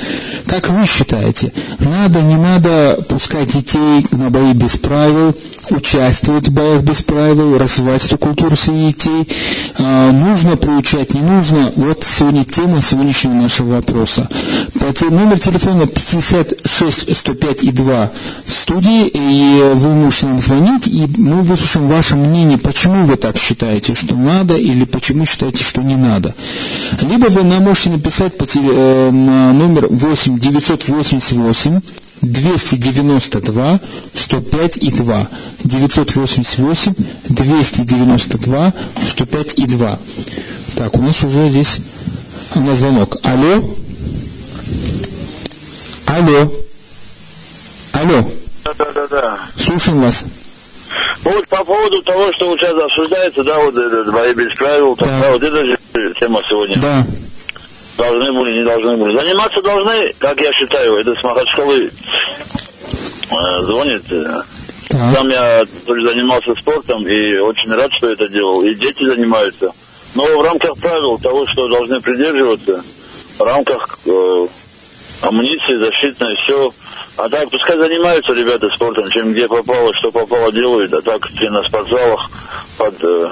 [0.45, 5.35] Как вы считаете, надо, не надо пускать детей на бои без правил,
[5.71, 9.27] участвовать в боях без правил, развивать эту культуру среди детей,
[9.77, 11.71] А, нужно приучать, не нужно.
[11.75, 14.27] Вот сегодня тема сегодняшнего нашего вопроса.
[15.09, 18.11] Номер телефона 56 105 и 2
[18.45, 23.37] в студии, и вы можете нам звонить, и мы выслушаем ваше мнение, почему вы так
[23.37, 26.35] считаете, что надо, или почему считаете, что не надо.
[27.01, 31.81] Либо вы нам можете написать по теле- э, номер 8 988
[32.21, 33.79] 292
[34.13, 35.27] 105 и 2.
[35.63, 36.93] 988
[37.29, 38.73] 292
[39.07, 39.99] 105 и 2.
[40.75, 41.79] Так, у нас уже здесь
[42.55, 43.17] у нас звонок.
[43.23, 43.63] Алло?
[46.05, 46.51] Алло?
[47.93, 48.31] Алло?
[48.63, 49.39] Да, да, да, да.
[49.57, 50.25] Слушаем вас.
[51.23, 55.05] Вот по поводу того, что вот сейчас обсуждается, да, вот этот бои без правил, Да.
[55.05, 55.77] да, вот это же
[56.19, 56.77] тема сегодня.
[56.79, 57.05] Да.
[57.97, 59.17] Должны были, не должны были.
[59.17, 61.91] Заниматься должны, как я считаю, это с Махачкалы
[63.31, 64.03] э, звонит.
[64.11, 64.41] э.
[64.89, 65.15] Так.
[65.15, 68.61] Сам я тоже занимался спортом и очень рад, что это делал.
[68.61, 69.71] И дети занимаются.
[70.15, 72.83] Но в рамках правил того, что должны придерживаться,
[73.37, 74.47] в рамках э,
[75.21, 76.73] амуниции, защитной, все.
[77.17, 81.49] А так, пускай занимаются ребята спортом, чем где попало, что попало делают, а так все
[81.49, 82.29] на спортзалах
[82.77, 83.29] под э,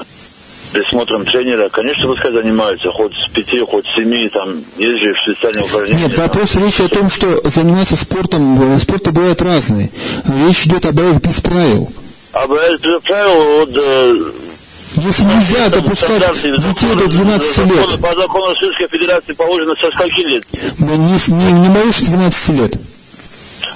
[0.72, 5.64] присмотром тренера, конечно, пускай занимаются, хоть с пяти, хоть с семи, там, есть же специальные
[5.64, 6.04] упражнения.
[6.04, 6.64] Нет, вопрос там.
[6.64, 9.90] речь о том, что заниматься спортом, спорты бывают разные.
[10.46, 11.90] Речь идет об боях без правил.
[12.32, 12.46] А
[12.82, 14.32] без правил, вот, э,
[14.96, 20.44] Если нельзя допускать детей до 12 лет, По закону Российской Федерации положено со скольки лет?
[20.78, 22.72] не, с- не, не больше 12 лет.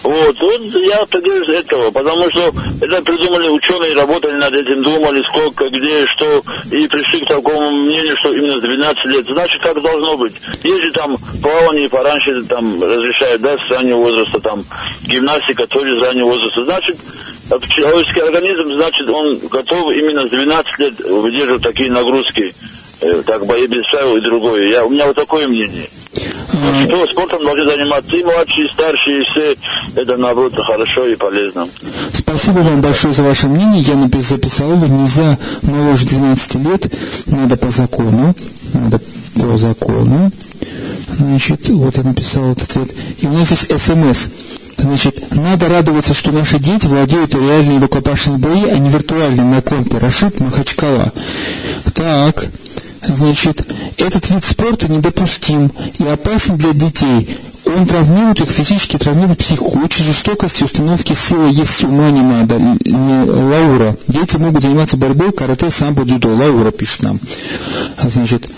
[0.03, 5.69] Вот, вот я придерживаюсь этого, потому что это придумали ученые, работали над этим, думали, сколько,
[5.71, 9.29] где, что, и пришли к такому мнению, что именно с 12 лет.
[9.29, 10.35] Значит, как должно быть.
[10.63, 14.65] Же там плавание пораньше там разрешают, да, с раннего возраста, там,
[15.03, 16.65] гимнастика тоже с раннего возраста.
[16.65, 16.97] Значит,
[17.51, 22.55] э, человеческий организм, значит, он готов именно с 12 лет выдерживать такие нагрузки,
[23.01, 24.69] э, как бои без и другое.
[24.69, 25.89] Я, у меня вот такое мнение.
[26.15, 29.57] Что спортом должны заниматься и младшие, и старшие, и все.
[29.97, 31.69] Это, наоборот, хорошо и полезно.
[32.13, 33.83] Спасибо вам большое за ваше мнение.
[33.83, 34.87] Я записал его.
[34.87, 36.93] Нельзя моложе 12 лет.
[37.27, 38.35] Надо по закону.
[38.73, 39.01] Надо
[39.35, 40.31] по закону.
[41.19, 42.91] Значит, вот я написал этот ответ.
[43.21, 44.29] И у нас здесь СМС.
[44.77, 49.99] Значит, надо радоваться, что наши дети владеют реальные рукопашные бои, а не виртуальные на компе.
[49.99, 51.13] Рашид Махачкала.
[51.95, 52.49] Так,
[53.07, 53.65] значит,
[53.97, 57.37] этот вид спорта недопустим и опасен для детей.
[57.67, 62.57] Он травмирует их физически, травмирует психику, учит жестокости, установки силы, если ума не надо.
[62.57, 63.97] Лаура.
[64.07, 66.29] Дети могут заниматься борьбой, карате, самбо, дзюдо.
[66.29, 67.21] Лаура пишет нам.
[68.03, 68.51] Значит,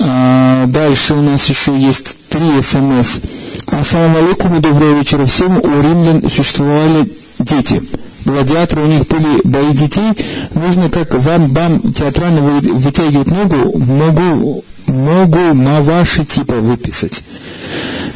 [0.00, 3.20] а, дальше у нас еще есть три смс.
[3.66, 5.58] Ассаламу алейкум и доброго вечера всем.
[5.58, 7.82] У римлян существовали дети.
[8.24, 10.12] Гладиаторы, у них были бои детей.
[10.54, 17.22] Нужно как вам-бам театрально вы- вытягивать ногу, могу, могу на ваши типа выписать.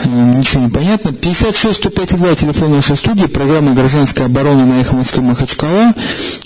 [0.04, 1.12] Ничего не понятно.
[1.12, 5.94] 56 105 2 телефон нашей студии, программа «Гражданская оборона» на «Эхо Москвы» Махачкала.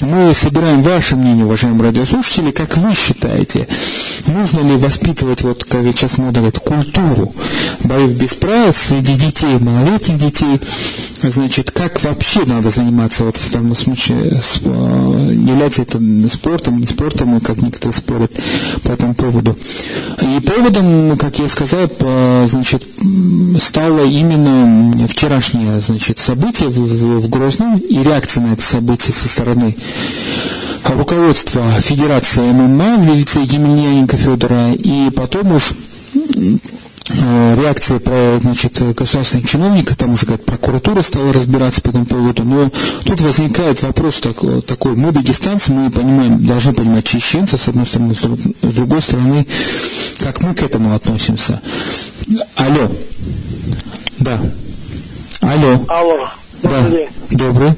[0.01, 2.53] Мы собираем ваше мнение, уважаемые радиослушатели.
[2.53, 3.67] Как вы считаете,
[4.27, 7.35] нужно ли воспитывать, вот как сейчас мода говорит, культуру
[7.83, 10.61] боев без правил среди детей, малолетних детей?
[11.23, 16.01] Значит, как вообще надо заниматься вот в данном случае, с- является это
[16.33, 18.33] спортом, не спортом, как некоторые спорят
[18.85, 19.59] по этому поводу.
[20.23, 21.89] И поводом, как я сказал,
[22.47, 22.85] значит,
[23.61, 26.75] стало именно вчерашнее значит, событие в,
[27.21, 29.77] в- Грозном и реакция на это событие со стороны
[30.85, 35.73] руководства Федерации ММА в лице Емельяненко Федора, и потом уж
[36.15, 42.45] э, реакция про, значит, государственных чиновников, там уже как прокуратура стала разбираться по этому поводу,
[42.45, 42.71] но
[43.05, 44.97] тут возникает вопрос такой, такой.
[44.97, 49.47] Мы дагестанцы, мы понимаем, должны понимать чеченцев, с одной стороны, с другой стороны,
[50.23, 51.61] как мы к этому относимся.
[52.57, 52.89] Алло.
[54.19, 54.39] Да.
[55.41, 55.85] Алло.
[55.89, 56.29] Алло,
[56.63, 56.83] Да.
[57.31, 57.71] добрый.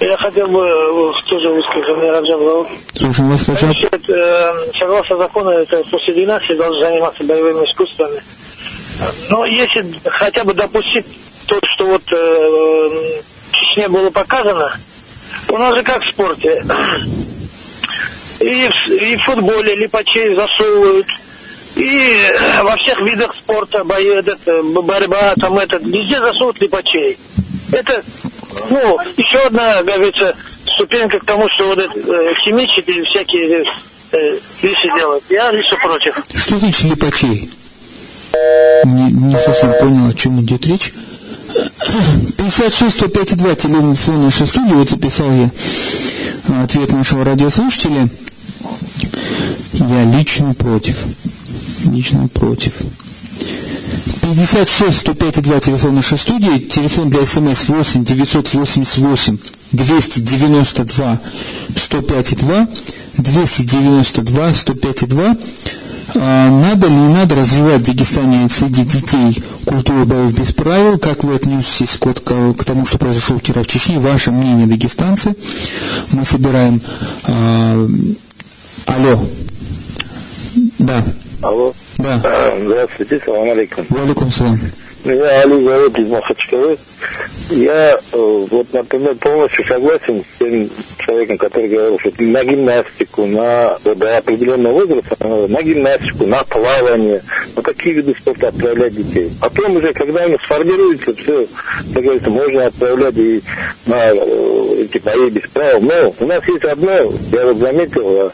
[0.00, 2.68] Я хотел бы э, тоже высказать, меня Раджаб зовут.
[2.96, 3.70] Слушаем вас, Раджаб.
[3.70, 8.20] Значит, э, согласно закону, это после 12 должен заниматься боевыми искусствами.
[9.30, 11.06] Но если хотя бы допустить
[11.46, 13.12] то, что вот э,
[13.50, 14.76] в Чечне было показано,
[15.48, 16.64] у нас же как в спорте.
[18.40, 21.06] И в, и в футболе липачей засовывают,
[21.76, 22.16] и
[22.62, 27.18] во всех видах спорта, бои, этот, э, борьба, там этот, везде засовывают липачей.
[27.72, 28.02] Это,
[28.70, 30.36] ну, еще одна, как говорится,
[30.74, 33.64] ступенька к тому, что вот это, э, химичить или всякие
[34.12, 35.24] э, вещи делать.
[35.28, 36.16] Я лично против.
[36.34, 37.50] Что значит липачей?
[38.84, 40.92] Не, не совсем понял, о чем идет речь.
[42.36, 45.50] 56 105 2 телефон нашей студии, вот записал я
[46.62, 48.08] ответ нашего радиослушателя.
[49.72, 50.96] Я лично против.
[51.84, 52.72] Лично против.
[54.22, 59.38] 56 105 2 телефон нашей студии, телефон для смс 8 988
[59.72, 61.20] 292
[61.76, 62.68] 105 2
[63.18, 65.36] 292 105 2
[66.16, 70.98] а, надо ли не надо развивать в Дагестане среди детей культуру боев без правил?
[70.98, 73.98] Как вы отнесетесь к, к- к тому, что произошло вчера в Чечне?
[73.98, 75.34] Ваше мнение, дагестанцы?
[76.12, 76.80] Мы собираем...
[77.24, 77.88] а,
[78.86, 79.24] алло.
[80.78, 81.04] Да.
[81.44, 81.74] Алло.
[81.98, 82.20] Да.
[82.24, 83.84] А, Здравствуйте, салам алейкум.
[83.90, 84.58] Валикум салам.
[85.04, 86.78] Меня Али зовут из Махачкалы.
[87.50, 93.76] Я, э, вот, например, полностью согласен с тем человеком, который говорил, что на гимнастику, на
[93.84, 97.22] до определенного возраста, на гимнастику, на плавание,
[97.54, 99.30] на такие виды спорта отправлять детей.
[99.38, 101.46] Потом уже, когда они сформируются, все,
[101.92, 103.42] как говорится, можно отправлять и
[103.84, 105.82] на э, эти бои без правил.
[105.82, 108.32] Но у нас есть одно, я вот заметил,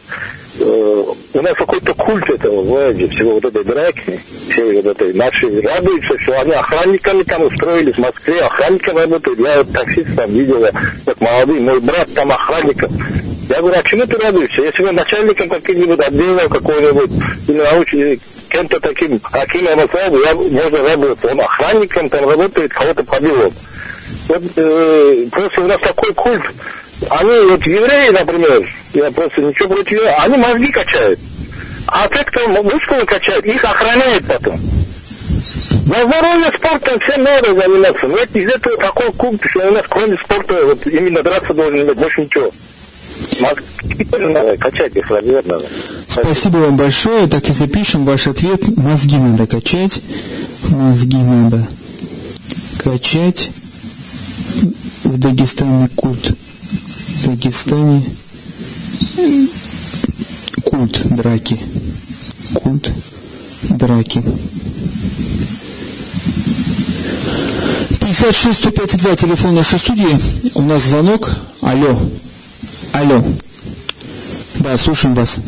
[0.60, 1.04] э,
[1.34, 6.18] у нас какой-то культ этого, знаете, всего вот этой драки, всей вот этой наши радуются,
[6.18, 9.38] что они охранниками там устроились в Москве, охранниками работают.
[9.40, 10.66] Я вот таксист там видел,
[11.04, 12.90] как молодой, мой брат там охранником.
[13.48, 14.62] Я говорю, а чему ты радуешься?
[14.62, 17.10] Если бы начальником каким-нибудь отдела какого-нибудь,
[17.48, 21.24] или научным, кем-то таким, Аким Амасаеву, я можно работать.
[21.32, 23.52] Он охранником там работает, кого-то побил.
[24.28, 26.42] Вот э, просто у нас такой культ.
[27.08, 31.18] Они, вот евреи, например, я просто ничего против они мозги качают.
[31.86, 34.60] А те, кто мускулы качают, их охраняют потом.
[35.86, 38.06] На здоровье спортом всем надо заниматься.
[38.06, 41.80] Но это из этого такой культ, что у нас кроме спорта вот именно драться должен
[41.80, 42.50] иметь, больше ничего.
[43.40, 45.66] Мозги надо качать, их надо.
[46.08, 47.26] Спасибо вам большое.
[47.26, 48.68] Так и запишем ваш ответ.
[48.76, 50.00] Мозги надо качать.
[50.68, 51.66] Мозги надо
[52.78, 53.50] качать.
[55.04, 56.36] В Дагестане культ.
[57.20, 58.02] В Дагестане
[60.64, 61.60] культ драки.
[62.54, 62.90] Культ
[63.68, 64.24] драки.
[68.00, 70.18] 56 105 телефон нашей студии.
[70.54, 71.36] У нас звонок.
[71.60, 71.98] Алло.
[72.92, 73.22] Алло.
[74.54, 75.40] Да, слушаем вас.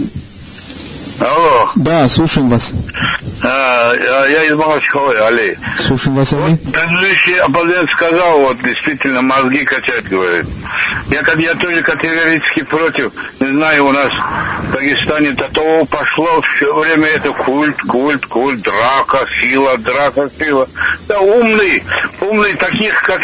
[1.20, 1.70] Алло.
[1.76, 2.72] Да, слушаем вас.
[3.42, 5.58] А, я из Малышковой, Али.
[5.78, 6.58] Слушаем вас, Али.
[6.62, 10.46] Вот предыдущий оппонент сказал, вот действительно мозги качать, говорит.
[11.08, 13.12] Я, как я тоже категорически против.
[13.40, 14.12] Не знаю, у нас
[14.68, 20.68] в Дагестане до того пошло все время это культ, культ, культ, драка, сила, драка, сила.
[21.08, 21.82] Да умный,
[22.20, 23.20] умный таких, как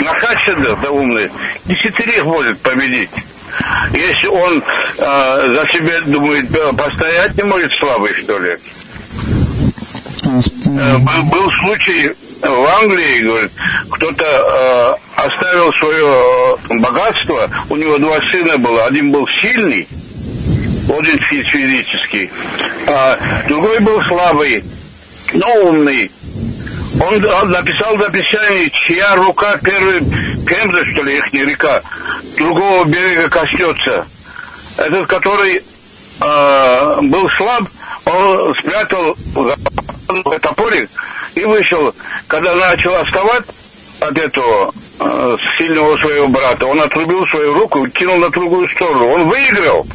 [0.00, 1.30] Нахачеда, да умный,
[1.64, 3.10] десятерых может победить.
[3.92, 8.56] Если он э, за себя думает, э, постоять не может слабый, что ли?
[10.66, 13.52] Э, был, случай в Англии, говорит,
[13.90, 19.86] кто-то э, оставил свое э, богатство, у него два сына было, один был сильный,
[20.88, 22.30] очень физический,
[22.86, 24.64] а другой был слабый,
[25.32, 26.10] но умный.
[27.00, 30.10] Он написал записание, чья рука первым,
[30.44, 31.82] Пемза, что ли, их река,
[32.40, 34.06] другого берега коснется.
[34.76, 35.62] Этот, который
[36.20, 37.64] э, был слаб,
[38.06, 39.16] он спрятал
[40.40, 40.88] топорик
[41.34, 41.94] и вышел.
[42.26, 43.44] Когда начал отставать
[44.00, 49.06] от этого э, сильного своего брата, он отрубил свою руку и кинул на другую сторону.
[49.08, 49.86] Он выиграл.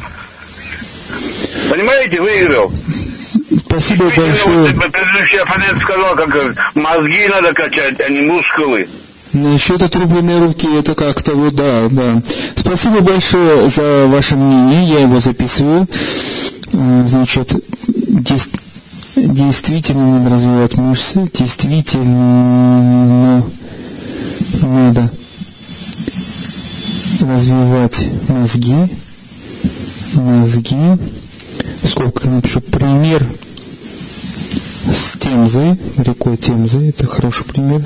[1.70, 2.72] Понимаете, выиграл.
[3.68, 4.68] Спасибо большое.
[4.68, 8.88] Предыдущий оппонент сказал, как мозги надо качать, а не мускулы.
[9.36, 12.24] Насчет отрубленной руки, это как-то вот, да, да.
[12.56, 15.90] Спасибо большое за ваше мнение, я его записываю.
[16.72, 17.54] Э, значит,
[19.18, 23.44] действительно надо развивать мышцы, действительно
[24.62, 25.12] надо
[27.20, 28.90] развивать мозги,
[30.14, 30.98] мозги.
[31.84, 32.62] Сколько напишу?
[32.62, 33.28] Пример
[34.90, 37.84] с Темзой, рекой Темзы, это хороший пример.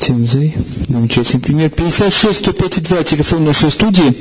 [0.00, 0.54] Темзой,
[0.88, 1.70] замечательный пример.
[1.70, 4.16] 56 105 2, телефон нашей студии.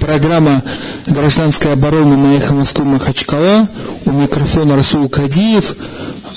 [0.00, 0.62] Программа
[1.06, 3.68] «Гражданская оборона» на эхо Москвы Махачкала.
[4.06, 5.76] У микрофона Расул Кадиев.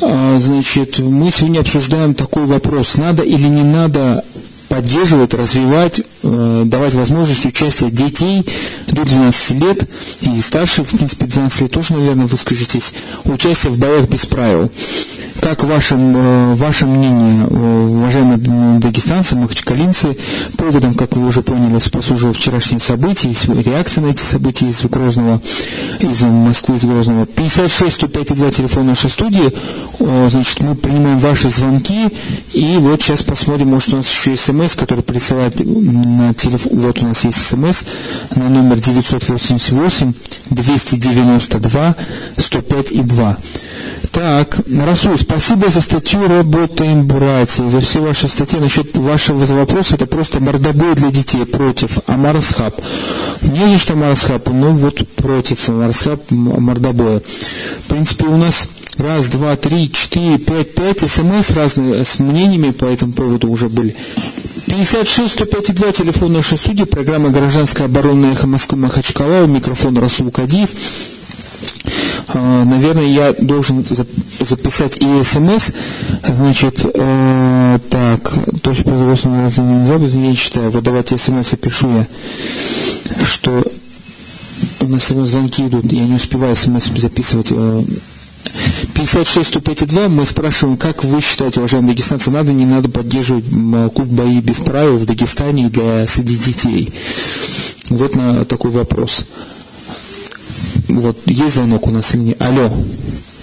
[0.02, 2.98] А, значит, мы сегодня обсуждаем такой вопрос.
[2.98, 4.24] Надо или не надо
[4.68, 6.02] поддерживать, развивать,
[6.66, 8.46] давать возможность участия детей
[8.88, 9.90] до 12 лет
[10.22, 12.94] и старше, в принципе, 12 лет тоже, наверное, вы скажетесь,
[13.26, 14.72] участие в боях без правил.
[15.42, 20.18] Как ваше, э, ваше мнение, э, уважаемые дагестанцы, махачкалинцы,
[20.58, 25.42] поводом, как вы уже поняли, послужило вчерашние события, реакция на эти события из Грозного,
[26.00, 27.26] из Москвы, из Грозного.
[27.26, 29.54] 56 105 2 телефон нашей студии.
[30.00, 32.10] Значит, мы принимаем ваши звонки,
[32.54, 35.60] и вот сейчас посмотрим, может, у нас еще смс, который присылает
[36.18, 37.84] на телефон, вот у нас есть смс
[38.36, 40.14] на номер 988
[40.50, 41.96] 292
[42.38, 43.38] 105 и 2.
[44.12, 48.60] Так, Расул, спасибо за статью «Работаем, братья», за все ваши статьи.
[48.60, 52.74] Насчет вашего вопроса, это просто мордобой для детей против Амарасхаб.
[53.42, 57.22] Не за что Амарасхаб, но вот против Амарасхаб мордобоя.
[57.84, 62.86] В принципе, у нас раз, два, три, четыре, пять, пять смс разные с мнениями по
[62.86, 63.96] этому поводу уже были.
[64.68, 70.30] 56 105 2, телефон нашей судьи, программа «Гражданская оборона эхо Москвы Махачкала», у микрофона Расул
[70.30, 70.72] Кадиев.
[72.28, 73.86] А, наверное, я должен
[74.42, 75.72] записать и смс.
[76.28, 80.72] Значит, э, так, точно производственного развития записи, я читаю.
[80.72, 82.08] Вот давайте смс запишу я,
[83.26, 83.64] что
[84.82, 87.54] у нас сегодня звонки идут, я не успеваю смс записывать.
[88.98, 93.46] 56 105 2 мы спрашиваем, как вы считаете, уважаемые дагестанцы, надо, не надо поддерживать
[93.94, 96.92] куб бои без правил в Дагестане для среди детей?
[97.90, 99.26] Вот на такой вопрос.
[100.90, 102.42] Вот, есть звонок у нас или нет?
[102.42, 102.72] Алло.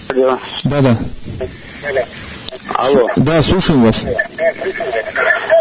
[0.09, 0.39] Алло.
[0.65, 0.99] Да, да.
[2.75, 3.09] Алло.
[3.15, 4.05] Да, слушаем вас.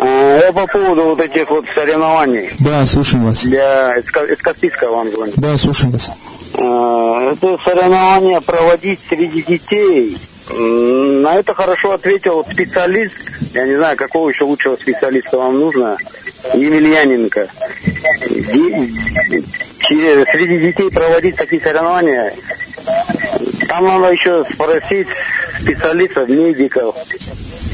[0.01, 2.49] А, Я по поводу вот этих вот соревнований.
[2.59, 3.43] Да, слушаем вас.
[3.43, 5.33] Для из Ка- из Каспийска вам звоню.
[5.37, 6.09] Да, слушаем вас.
[6.57, 10.17] А, Это соревнования проводить среди детей.
[10.49, 13.13] На это хорошо ответил специалист.
[13.53, 15.97] Я не знаю, какого еще лучшего специалиста вам нужно.
[16.53, 17.47] Емельяненко.
[19.79, 22.33] Среди детей проводить такие соревнования.
[23.67, 25.07] Там надо еще спросить
[25.61, 26.95] специалистов, медиков.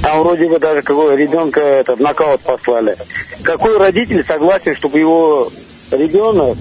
[0.04, 2.96] Там вроде бы даже какого ребенка этот нокаут послали.
[3.44, 5.52] Какой родитель согласен, чтобы его
[5.92, 6.58] ребенок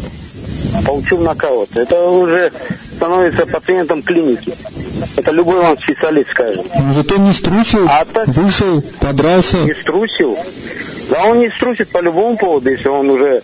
[0.85, 1.76] получил нокаут?
[1.76, 2.53] Это уже
[2.97, 4.55] становится пациентом клиники.
[5.16, 6.66] Это любой вам специалист скажет.
[6.76, 9.59] Но зато не струсил, А так- вышел, подрался.
[9.59, 10.39] Не струсил.
[11.11, 13.43] Да он не струсит по любому поводу, если он уже...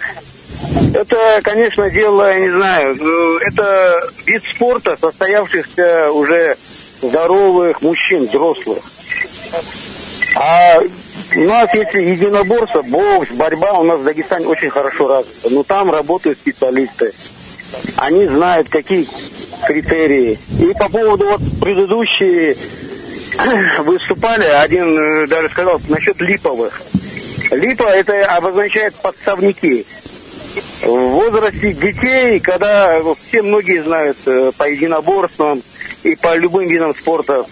[0.95, 6.57] Это, конечно, дело, я не знаю, ну, это вид спорта состоявшихся уже
[7.03, 8.79] здоровых мужчин, взрослых.
[10.37, 10.79] А
[11.37, 15.51] у нас есть единоборство, бокс, борьба у нас в Дагестане очень хорошо развита.
[15.51, 17.13] Но там работают специалисты.
[17.97, 19.09] Они знают, какие
[19.67, 20.39] критерии.
[20.61, 22.57] И по поводу вот предыдущие
[23.81, 26.83] выступали, один э, даже сказал насчет липовых.
[27.51, 29.87] Липа это обозначает подставники.
[30.83, 35.63] В возрасте детей, когда все многие знают э, по единоборствам
[36.05, 37.45] и по любым видам спорта,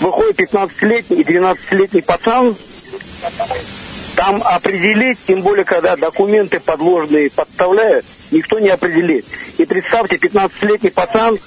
[0.00, 2.54] выходит 15-летний и 12-летний пацан,
[4.16, 9.26] там определить, тем более, когда документы подложные подставляют, никто не определит.
[9.58, 11.38] И представьте, 15-летний пацан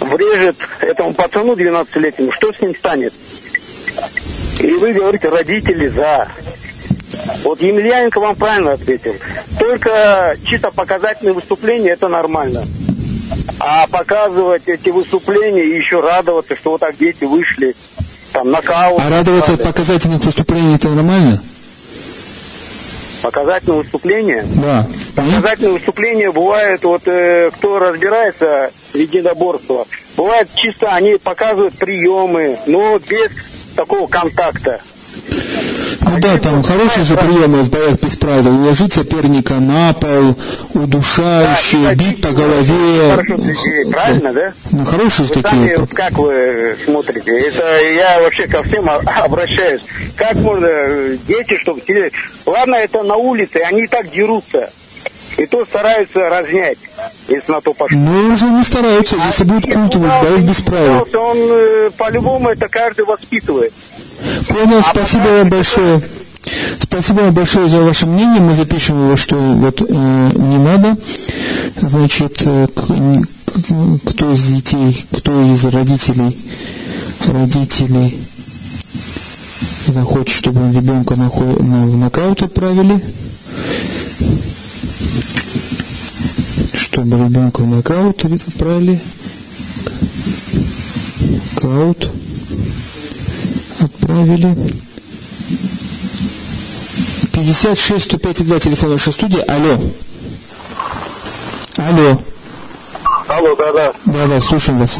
[0.00, 3.12] врежет этому пацану 12-летнему, что с ним станет?
[4.60, 6.28] И вы говорите, родители за.
[7.42, 9.14] Вот Емельяненко вам правильно ответил.
[9.58, 12.64] Только чисто показательные выступления это нормально.
[13.58, 17.74] А показывать эти выступления и еще радоваться, что вот так дети вышли,
[18.34, 19.00] там нокаут.
[19.00, 21.42] А радоваться показательных выступлений это нормально?
[23.22, 24.44] Показательные выступления?
[24.56, 24.86] Да.
[25.14, 25.40] Понятно?
[25.40, 29.84] Показательные выступления бывают, вот э, кто разбирается в единоборстве,
[30.16, 33.30] бывает чисто они показывают приемы, но без
[33.74, 34.80] такого контакта.
[36.02, 38.62] Ну да, там хорошие же приемы в боях без правил.
[38.62, 40.36] Уложить соперника на пол,
[40.74, 43.10] удушающие, Да, бить по голове.
[43.12, 43.36] Хорошо
[43.90, 44.52] правильно, да?
[44.70, 45.76] Ну хорошие же такие.
[45.76, 47.38] сами, как вы смотрите?
[47.38, 47.64] Это
[47.94, 48.88] я вообще ко всем
[49.22, 49.82] обращаюсь.
[50.16, 51.82] Как можно э, дети, чтобы?
[52.46, 54.70] Ладно, это на улице, они и так дерутся.
[55.36, 56.78] И то стараются разнять,
[57.28, 57.98] если на то пошло.
[57.98, 61.06] Ну уже не стараются, если будут культовать боев без правил.
[61.14, 63.72] Он э, по-любому это каждый воспитывает.
[64.48, 66.00] Понял, спасибо вам большое.
[66.80, 68.40] Спасибо вам большое за ваше мнение.
[68.40, 70.96] Мы запишем его, что вот э, не надо.
[71.80, 72.66] Значит, э,
[74.04, 76.36] кто из детей, кто из родителей,
[77.26, 78.18] родителей
[79.86, 83.02] захочет, чтобы ребенка на, на- в нокаут отправили,
[86.72, 89.00] чтобы ребенка в нокаут отправили,
[91.54, 92.10] нокаут
[94.04, 94.54] отправили.
[97.32, 99.40] 56 105 2 телефон нашей студии.
[99.50, 99.78] Алло.
[101.76, 102.18] Алло.
[103.28, 103.92] Алло, да-да.
[104.04, 104.98] Да, да, слушаем вас.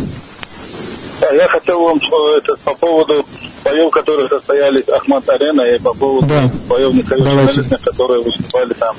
[1.21, 3.25] Да, Я хотел вам э, это, по поводу
[3.65, 6.51] боев, которые состоялись Ахмад Арена, и по поводу Да.
[6.69, 8.97] боев несовершеннолетних, которые выступали там.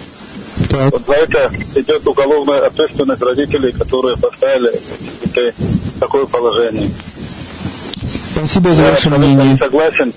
[0.70, 0.92] Так.
[0.94, 4.80] Вот за это идет уголовная ответственность родителей, которые поставили
[5.24, 5.52] детей
[5.96, 6.90] в такое положение.
[8.36, 9.58] Спасибо за Я ваше мнение.
[9.58, 10.14] согласен,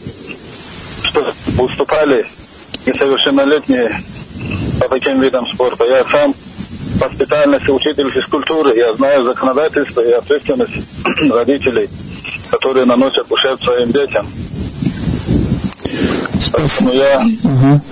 [1.03, 2.27] что выступали
[2.87, 4.01] несовершеннолетние
[4.81, 5.85] по таким видам спорта.
[5.85, 6.35] Я сам
[7.01, 10.73] по специальности учитель физкультуры, я знаю законодательство и ответственность
[11.31, 11.89] родителей,
[12.51, 14.27] которые наносят ущерб своим детям.
[16.53, 17.83] Поэтому я Ага.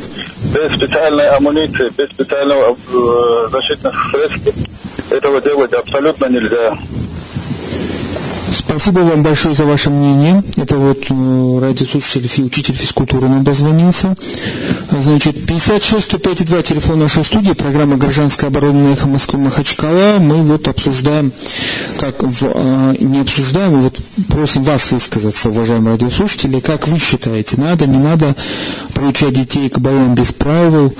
[0.54, 4.58] без специальной амуниции, без специального э, защитных средств
[5.10, 6.76] этого делать абсолютно нельзя.
[8.52, 10.42] Спасибо вам большое за ваше мнение.
[10.56, 14.14] Это вот э, радиослушатель, фи- учитель физкультуры нам дозвонился.
[14.90, 20.18] Значит, 56 105 2 телефон нашей студии, программа «Гражданская оборона» на эхо Москвы Махачкала.
[20.18, 21.32] Мы вот обсуждаем,
[21.98, 27.60] как в, э, не обсуждаем, а вот просим вас высказаться, уважаемые радиослушатели, как вы считаете,
[27.60, 28.34] надо, не надо
[28.94, 30.92] приучать детей к боям без правил,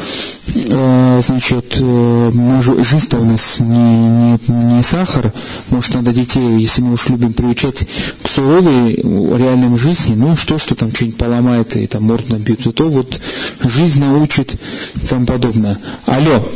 [0.54, 5.32] Э, значит, э, жизнь-то у нас не, не, не сахар,
[5.70, 7.86] может, надо детей, если мы уж любим приучать
[8.22, 12.72] к суровой реальной жизни, ну что, что там что-нибудь поломает и там морд набьют, и
[12.72, 13.20] то вот
[13.64, 15.78] жизнь научит и тому подобное.
[16.06, 16.48] Алло.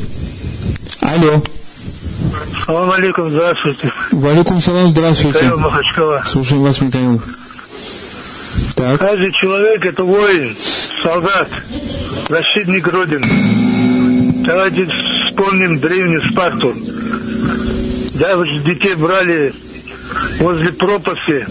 [1.01, 1.43] Алло.
[2.67, 3.93] Салам алейкум, здравствуйте.
[4.13, 5.39] Валикум салам, здравствуйте.
[5.39, 6.23] Михаил Махачкала.
[6.25, 7.23] Слушаем вас, Михаил.
[8.75, 10.57] Так, Каждый человек это воин
[11.03, 11.49] солдат,
[12.29, 13.27] защитник Родины.
[14.45, 16.75] Давайте вспомним древнюю Спарту.
[18.15, 19.55] Да, детей брали
[20.39, 21.47] возле пропасти.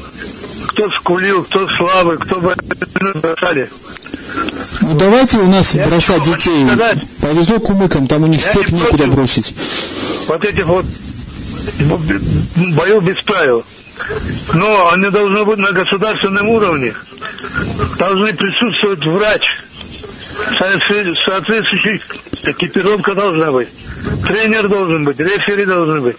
[0.68, 2.40] Кто скулил, кто славы, кто
[3.22, 3.70] бросали.
[4.82, 6.66] Ну давайте у нас Я бросать детей.
[7.22, 9.54] Повезло кумыкам, там у них степь не некуда бросить.
[10.30, 10.86] Вот этих вот
[12.76, 13.66] боев без правил.
[14.54, 16.94] Но они должны быть на государственном уровне.
[17.98, 19.42] Должны присутствовать врач.
[20.60, 22.00] Соответствующий
[22.44, 23.70] экипировка должна быть.
[24.28, 26.18] Тренер должен быть, рефери должны быть.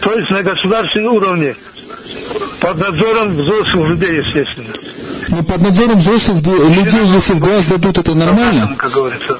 [0.00, 1.54] То есть на государственном уровне.
[2.58, 4.72] Под надзором взрослых людей, естественно.
[5.28, 8.74] Но под надзором взрослых людей, если в глаз дадут, это нормально?
[8.76, 9.38] Как говорится.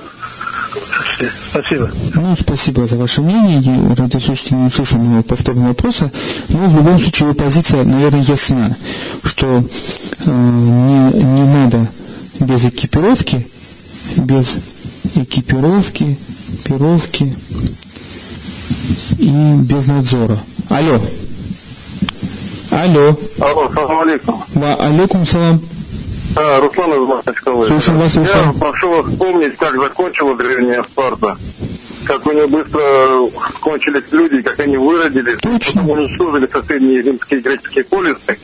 [1.50, 1.90] Спасибо.
[2.14, 3.94] Ну, спасибо за ваше мнение.
[3.94, 6.10] Радиослушатели не услышал моего повторного вопроса.
[6.48, 8.76] Но в любом случае его позиция, наверное, ясна,
[9.22, 9.64] что
[10.26, 11.88] э, не, не надо
[12.40, 13.46] без экипировки,
[14.16, 14.56] без
[15.14, 16.18] экипировки,
[16.64, 17.36] экипировки
[19.18, 20.38] и без надзора.
[20.68, 21.00] Алло.
[22.70, 23.16] Алло.
[23.38, 24.42] Алло, салам алейкум.
[24.54, 25.60] Ва алейкум салам.
[26.36, 27.66] А, Руслан из Махачкалы.
[27.66, 28.52] Слушаем вас, Руслан.
[28.52, 31.36] Я прошу вас вспомнить, как закончила древняя Спарта.
[32.06, 32.82] Как у нее быстро
[33.60, 35.38] кончились люди, как они выродились.
[35.40, 35.82] Точно.
[35.82, 38.38] Потом уничтожили соседние римские и греческие полисы.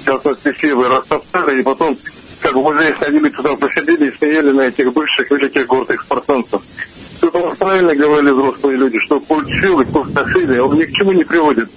[0.00, 1.98] Сейчас нас красивые растоптали, и потом,
[2.40, 6.62] как музей ходили туда, посидели и смеяли на этих бывших великих гордых спартанцев.
[7.20, 11.24] Тут правильно говорили взрослые люди, что культ силы, культ насилия, он ни к чему не
[11.24, 11.70] приводит.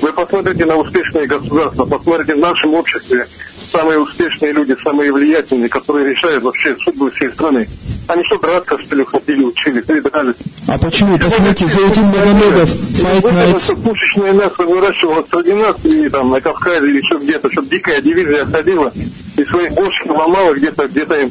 [0.00, 3.26] Вы посмотрите на успешные государства, посмотрите в нашем обществе,
[3.70, 7.68] самые успешные люди, самые влиятельные, которые решают вообще судьбу всей страны.
[8.08, 10.34] Они что, драться, что ли, ходили, учили, передали.
[10.66, 11.18] А почему?
[11.18, 13.62] Посмотрите, Золотин Магомедов, Fight Night.
[13.62, 18.00] Чтобы пушечное мясо выращивалось среди нас, или там на Кавказе, или еще где-то, чтобы дикая
[18.00, 18.92] дивизия ходила
[19.36, 21.30] и своих бошек ломала где-то, где-то им,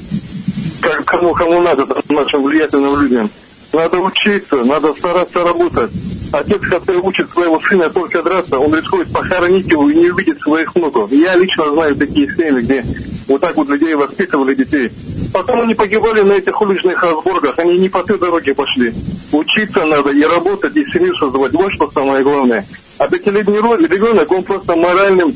[1.06, 3.30] кому, кому надо, нашим влиятельным людям.
[3.74, 5.92] Надо учиться, надо стараться работать.
[6.32, 10.74] Отец, который учит своего сына только драться, он рискует похоронить его и не увидеть своих
[10.76, 11.12] внуков.
[11.12, 12.86] Я лично знаю такие семьи, где
[13.28, 14.92] вот так вот людей воспитывали детей.
[15.34, 18.94] Потом они погибали на этих уличных разборках, они не по той дороге пошли.
[19.32, 21.54] Учиться надо и работать, и семью создавать.
[21.54, 22.66] Вот что самое главное.
[22.98, 23.58] А пятилетний
[23.88, 25.34] ребенок, он просто моральным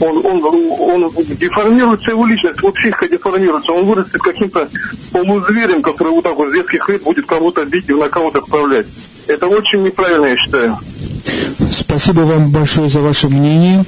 [0.00, 4.68] он, он, он деформируется его личность, его психика деформируется, он вырастет каким-то
[5.12, 8.86] полузверем, который вот так вот с детских лет будет кого-то бить и на кого-то отправлять.
[9.26, 10.78] Это очень неправильно, я считаю.
[11.72, 13.84] Спасибо вам большое за ваше мнение.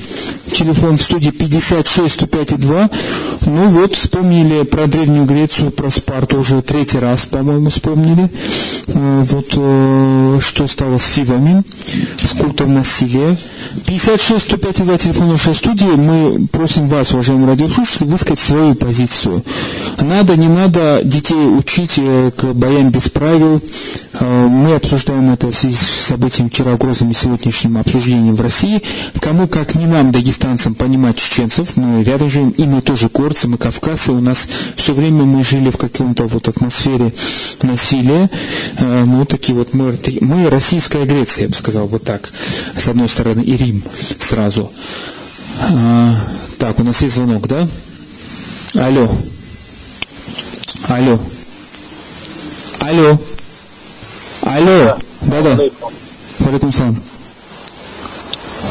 [0.50, 2.90] Телефон в студии 56 105 2.
[3.46, 8.30] Ну вот, вспомнили про Древнюю Грецию, про Спарту уже третий раз, по-моему, вспомнили.
[8.86, 11.62] Э, вот э, что стало с Фивами,
[12.22, 13.36] с культом насилия.
[13.86, 15.84] 56 105 2 телефон нашей студии.
[15.84, 19.44] Мы просим вас, уважаемые радиослушатели, высказать свою позицию.
[19.98, 23.60] Надо, не надо детей учить э, к боям без правил.
[24.20, 28.82] Мы обсуждаем это в связи с событием вчера угрозами сегодняшним обсуждением в России.
[29.20, 33.58] Кому, как не нам, дагестанцам, понимать чеченцев, мы рядом живем, и мы тоже горцы, мы
[33.58, 34.46] кавказцы, у нас
[34.76, 37.12] все время мы жили в каком-то вот атмосфере
[37.62, 38.30] насилия.
[38.78, 42.32] Э, ну, такие вот мы, мы российская Греция, я бы сказал, вот так,
[42.76, 43.82] с одной стороны, и Рим
[44.18, 44.70] сразу.
[45.60, 46.14] А,
[46.58, 47.68] так, у нас есть звонок, да?
[48.74, 49.10] Алло.
[50.88, 51.20] Алло.
[52.80, 53.18] Алло.
[54.46, 54.96] Алло.
[55.22, 55.58] Да-да.
[56.40, 57.02] Валикум салам.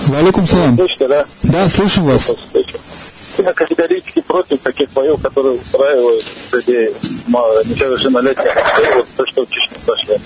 [0.08, 0.76] Валикум салам.
[0.76, 1.26] Слышите, да?
[1.44, 2.32] Да, слышим вас.
[3.40, 6.92] Я категорически против таких боев, которые устраивают среди
[7.28, 8.54] несовершеннолетних
[8.96, 10.18] вот то, что в Чечне пошли.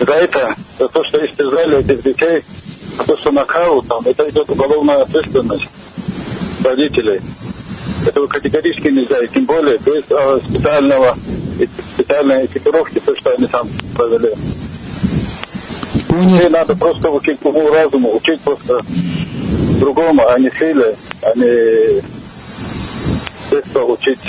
[0.00, 2.42] За это, за то, что истязали этих детей,
[2.96, 5.68] за то, что нокаут, там, это идет уголовная ответственность
[6.64, 7.20] родителей.
[8.06, 11.16] Этого категорически нельзя, и тем более без а, специального,
[11.94, 14.34] специальной экипировки, то, что они там провели.
[16.08, 16.50] Понял.
[16.50, 18.80] надо просто учить уму разуму, учить просто
[19.80, 22.02] другому, а не силе, а не
[23.50, 24.20] детство учить,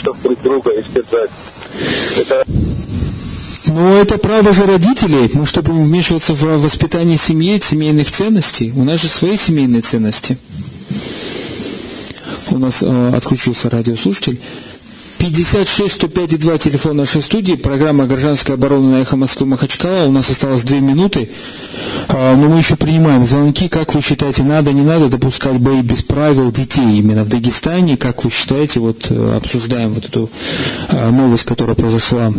[0.00, 1.30] чтобы друг друга истязать.
[2.18, 2.44] Это
[3.72, 5.30] но это право же родителей.
[5.32, 8.72] Мы что, будем вмешиваться в воспитание семьи, семейных ценностей?
[8.74, 10.38] У нас же свои семейные ценности.
[12.50, 14.40] У нас э, отключился радиослушатель.
[15.20, 20.06] 56 105 2 телефон нашей студии, программа «Гражданская оборона» на эхо Москвы Махачкала.
[20.06, 21.30] У нас осталось две минуты,
[22.08, 23.68] а, но мы еще принимаем звонки.
[23.68, 27.98] Как вы считаете, надо, не надо допускать бои без правил детей именно в Дагестане?
[27.98, 30.30] Как вы считаете, вот э, обсуждаем вот эту
[30.88, 32.32] а, новость, которая произошла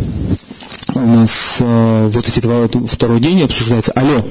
[0.92, 3.92] у нас а, вот эти два, второй день обсуждается.
[3.92, 4.26] Алло.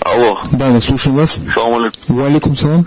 [0.00, 0.38] Алло.
[0.52, 1.38] Да, мы слушаем вас.
[1.54, 2.16] Салам алейкум.
[2.16, 2.86] Валикум салам.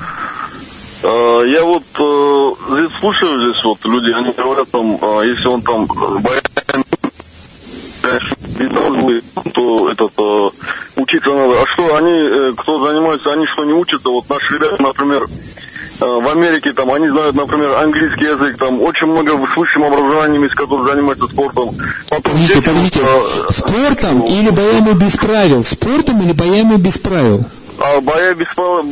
[1.04, 5.62] А, Я вот э, здесь слушаю, здесь вот люди, они говорят там, а, если он
[5.62, 6.42] там боян,
[9.54, 10.50] то этот э,
[10.98, 11.62] учиться надо.
[11.62, 14.10] А что они, э, кто занимается, они что не учатся?
[14.10, 15.28] Вот наши ребята, например,
[16.00, 20.56] в Америке там они знают, например, английский язык, там очень много с высшим образованием есть,
[20.56, 21.76] которые занимаются спортом.
[22.10, 23.00] Потом Подождите, дети, подождите.
[23.04, 25.64] э, Спортом или боями без правил?
[25.64, 27.46] Спортом или боями без правил?
[27.82, 28.48] А боя без,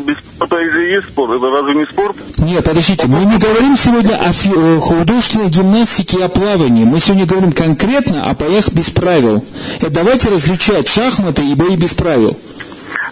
[0.06, 1.34] без и же есть спорт.
[1.34, 2.16] Это разве не спорт?
[2.38, 6.86] Нет, подождите, мы не говорим сегодня о фи- художественной гимнастике и о плавании.
[6.86, 9.44] Мы сегодня говорим конкретно о боях без правил.
[9.82, 12.38] Э, давайте различать шахматы и бои без правил.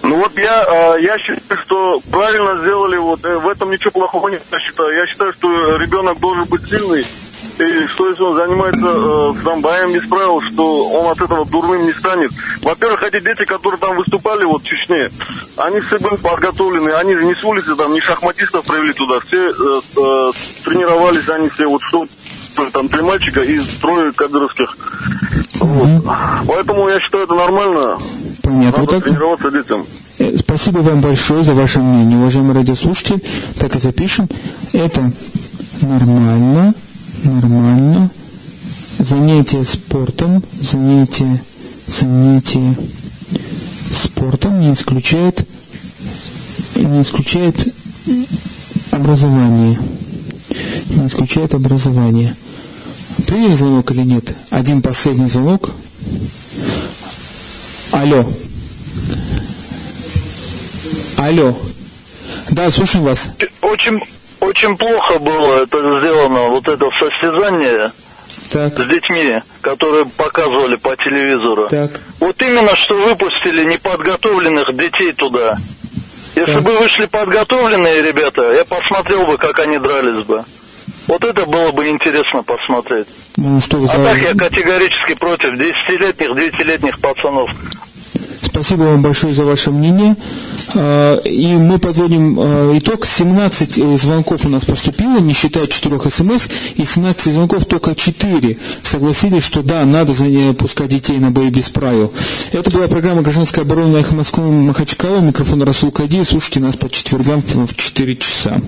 [0.02, 4.30] Ну вот я, а, я считаю, что правильно сделали, вот э, в этом ничего плохого
[4.30, 4.96] нет, я считаю.
[4.96, 7.06] Я считаю, что ребенок должен быть сильный,
[7.60, 11.86] и что если он занимается э, там боем без правил, что он от этого дурным
[11.86, 12.32] не станет.
[12.62, 15.10] Во-первых, эти дети, которые там выступали вот в Чечне,
[15.58, 19.50] они все были подготовлены, они же не с улицы, там, не шахматистов привели туда, все
[19.50, 20.32] э, э,
[20.66, 22.08] тренировались, они все вот что
[22.72, 24.76] там три мальчика и трое кадыровских.
[25.60, 26.04] Вот.
[26.48, 27.98] Поэтому я считаю, это нормально.
[28.42, 28.82] Понятно.
[28.82, 29.04] Вот Надо так?
[29.04, 29.86] тренироваться детям.
[30.20, 33.24] Э, Спасибо вам большое за ваше мнение, уважаемый радиослушатель.
[33.60, 34.30] Так и запишем.
[34.74, 35.12] Это
[35.82, 36.74] нормально,
[37.26, 38.10] нормально.
[39.00, 41.42] Занятие спортом, занятие,
[41.88, 42.76] занятие
[43.94, 45.48] спортом не исключает,
[46.76, 47.74] не исключает
[48.92, 49.80] образование.
[50.90, 52.36] Не исключает образование.
[53.28, 54.36] Приняли звонок или нет?
[54.50, 55.72] Один последний звонок.
[57.92, 58.26] Алло.
[61.18, 61.58] Алло.
[62.52, 63.30] Да, слушаем вас.
[63.62, 64.02] Очень,
[64.46, 67.92] очень плохо было это сделано, вот это состязание
[68.52, 71.68] Так, с детьми, которые показывали по телевизору.
[71.70, 71.92] так.
[72.20, 75.56] Вот именно что выпустили неподготовленных детей туда.
[76.36, 76.64] Если Так.
[76.64, 80.44] бы вышли подготовленные ребята, я посмотрел бы, как они дрались бы.
[81.08, 83.08] Вот это было бы интересно посмотреть.
[83.38, 84.38] Ну что вы А так я за...
[84.40, 87.52] категорически против 10-летних, 9-летних пацанов.
[88.46, 90.16] Спасибо вам большое за ваше мнение.
[90.74, 93.06] А, И мы подводим а, итог.
[93.06, 96.48] 17 э, звонков у нас поступило, не считая 4 смс.
[96.76, 100.14] И 17 звонков только 4 согласились, что да, надо
[100.54, 102.12] пускать детей на бои без правил.
[102.52, 105.20] Это была программа «Гражданская оборона» на эхо Москвы Махачкала.
[105.20, 106.28] Микрофон Расул Кадиев.
[106.30, 108.62] Слушайте нас по четвергам в 4 часа.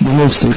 [0.00, 0.56] До новых встреч.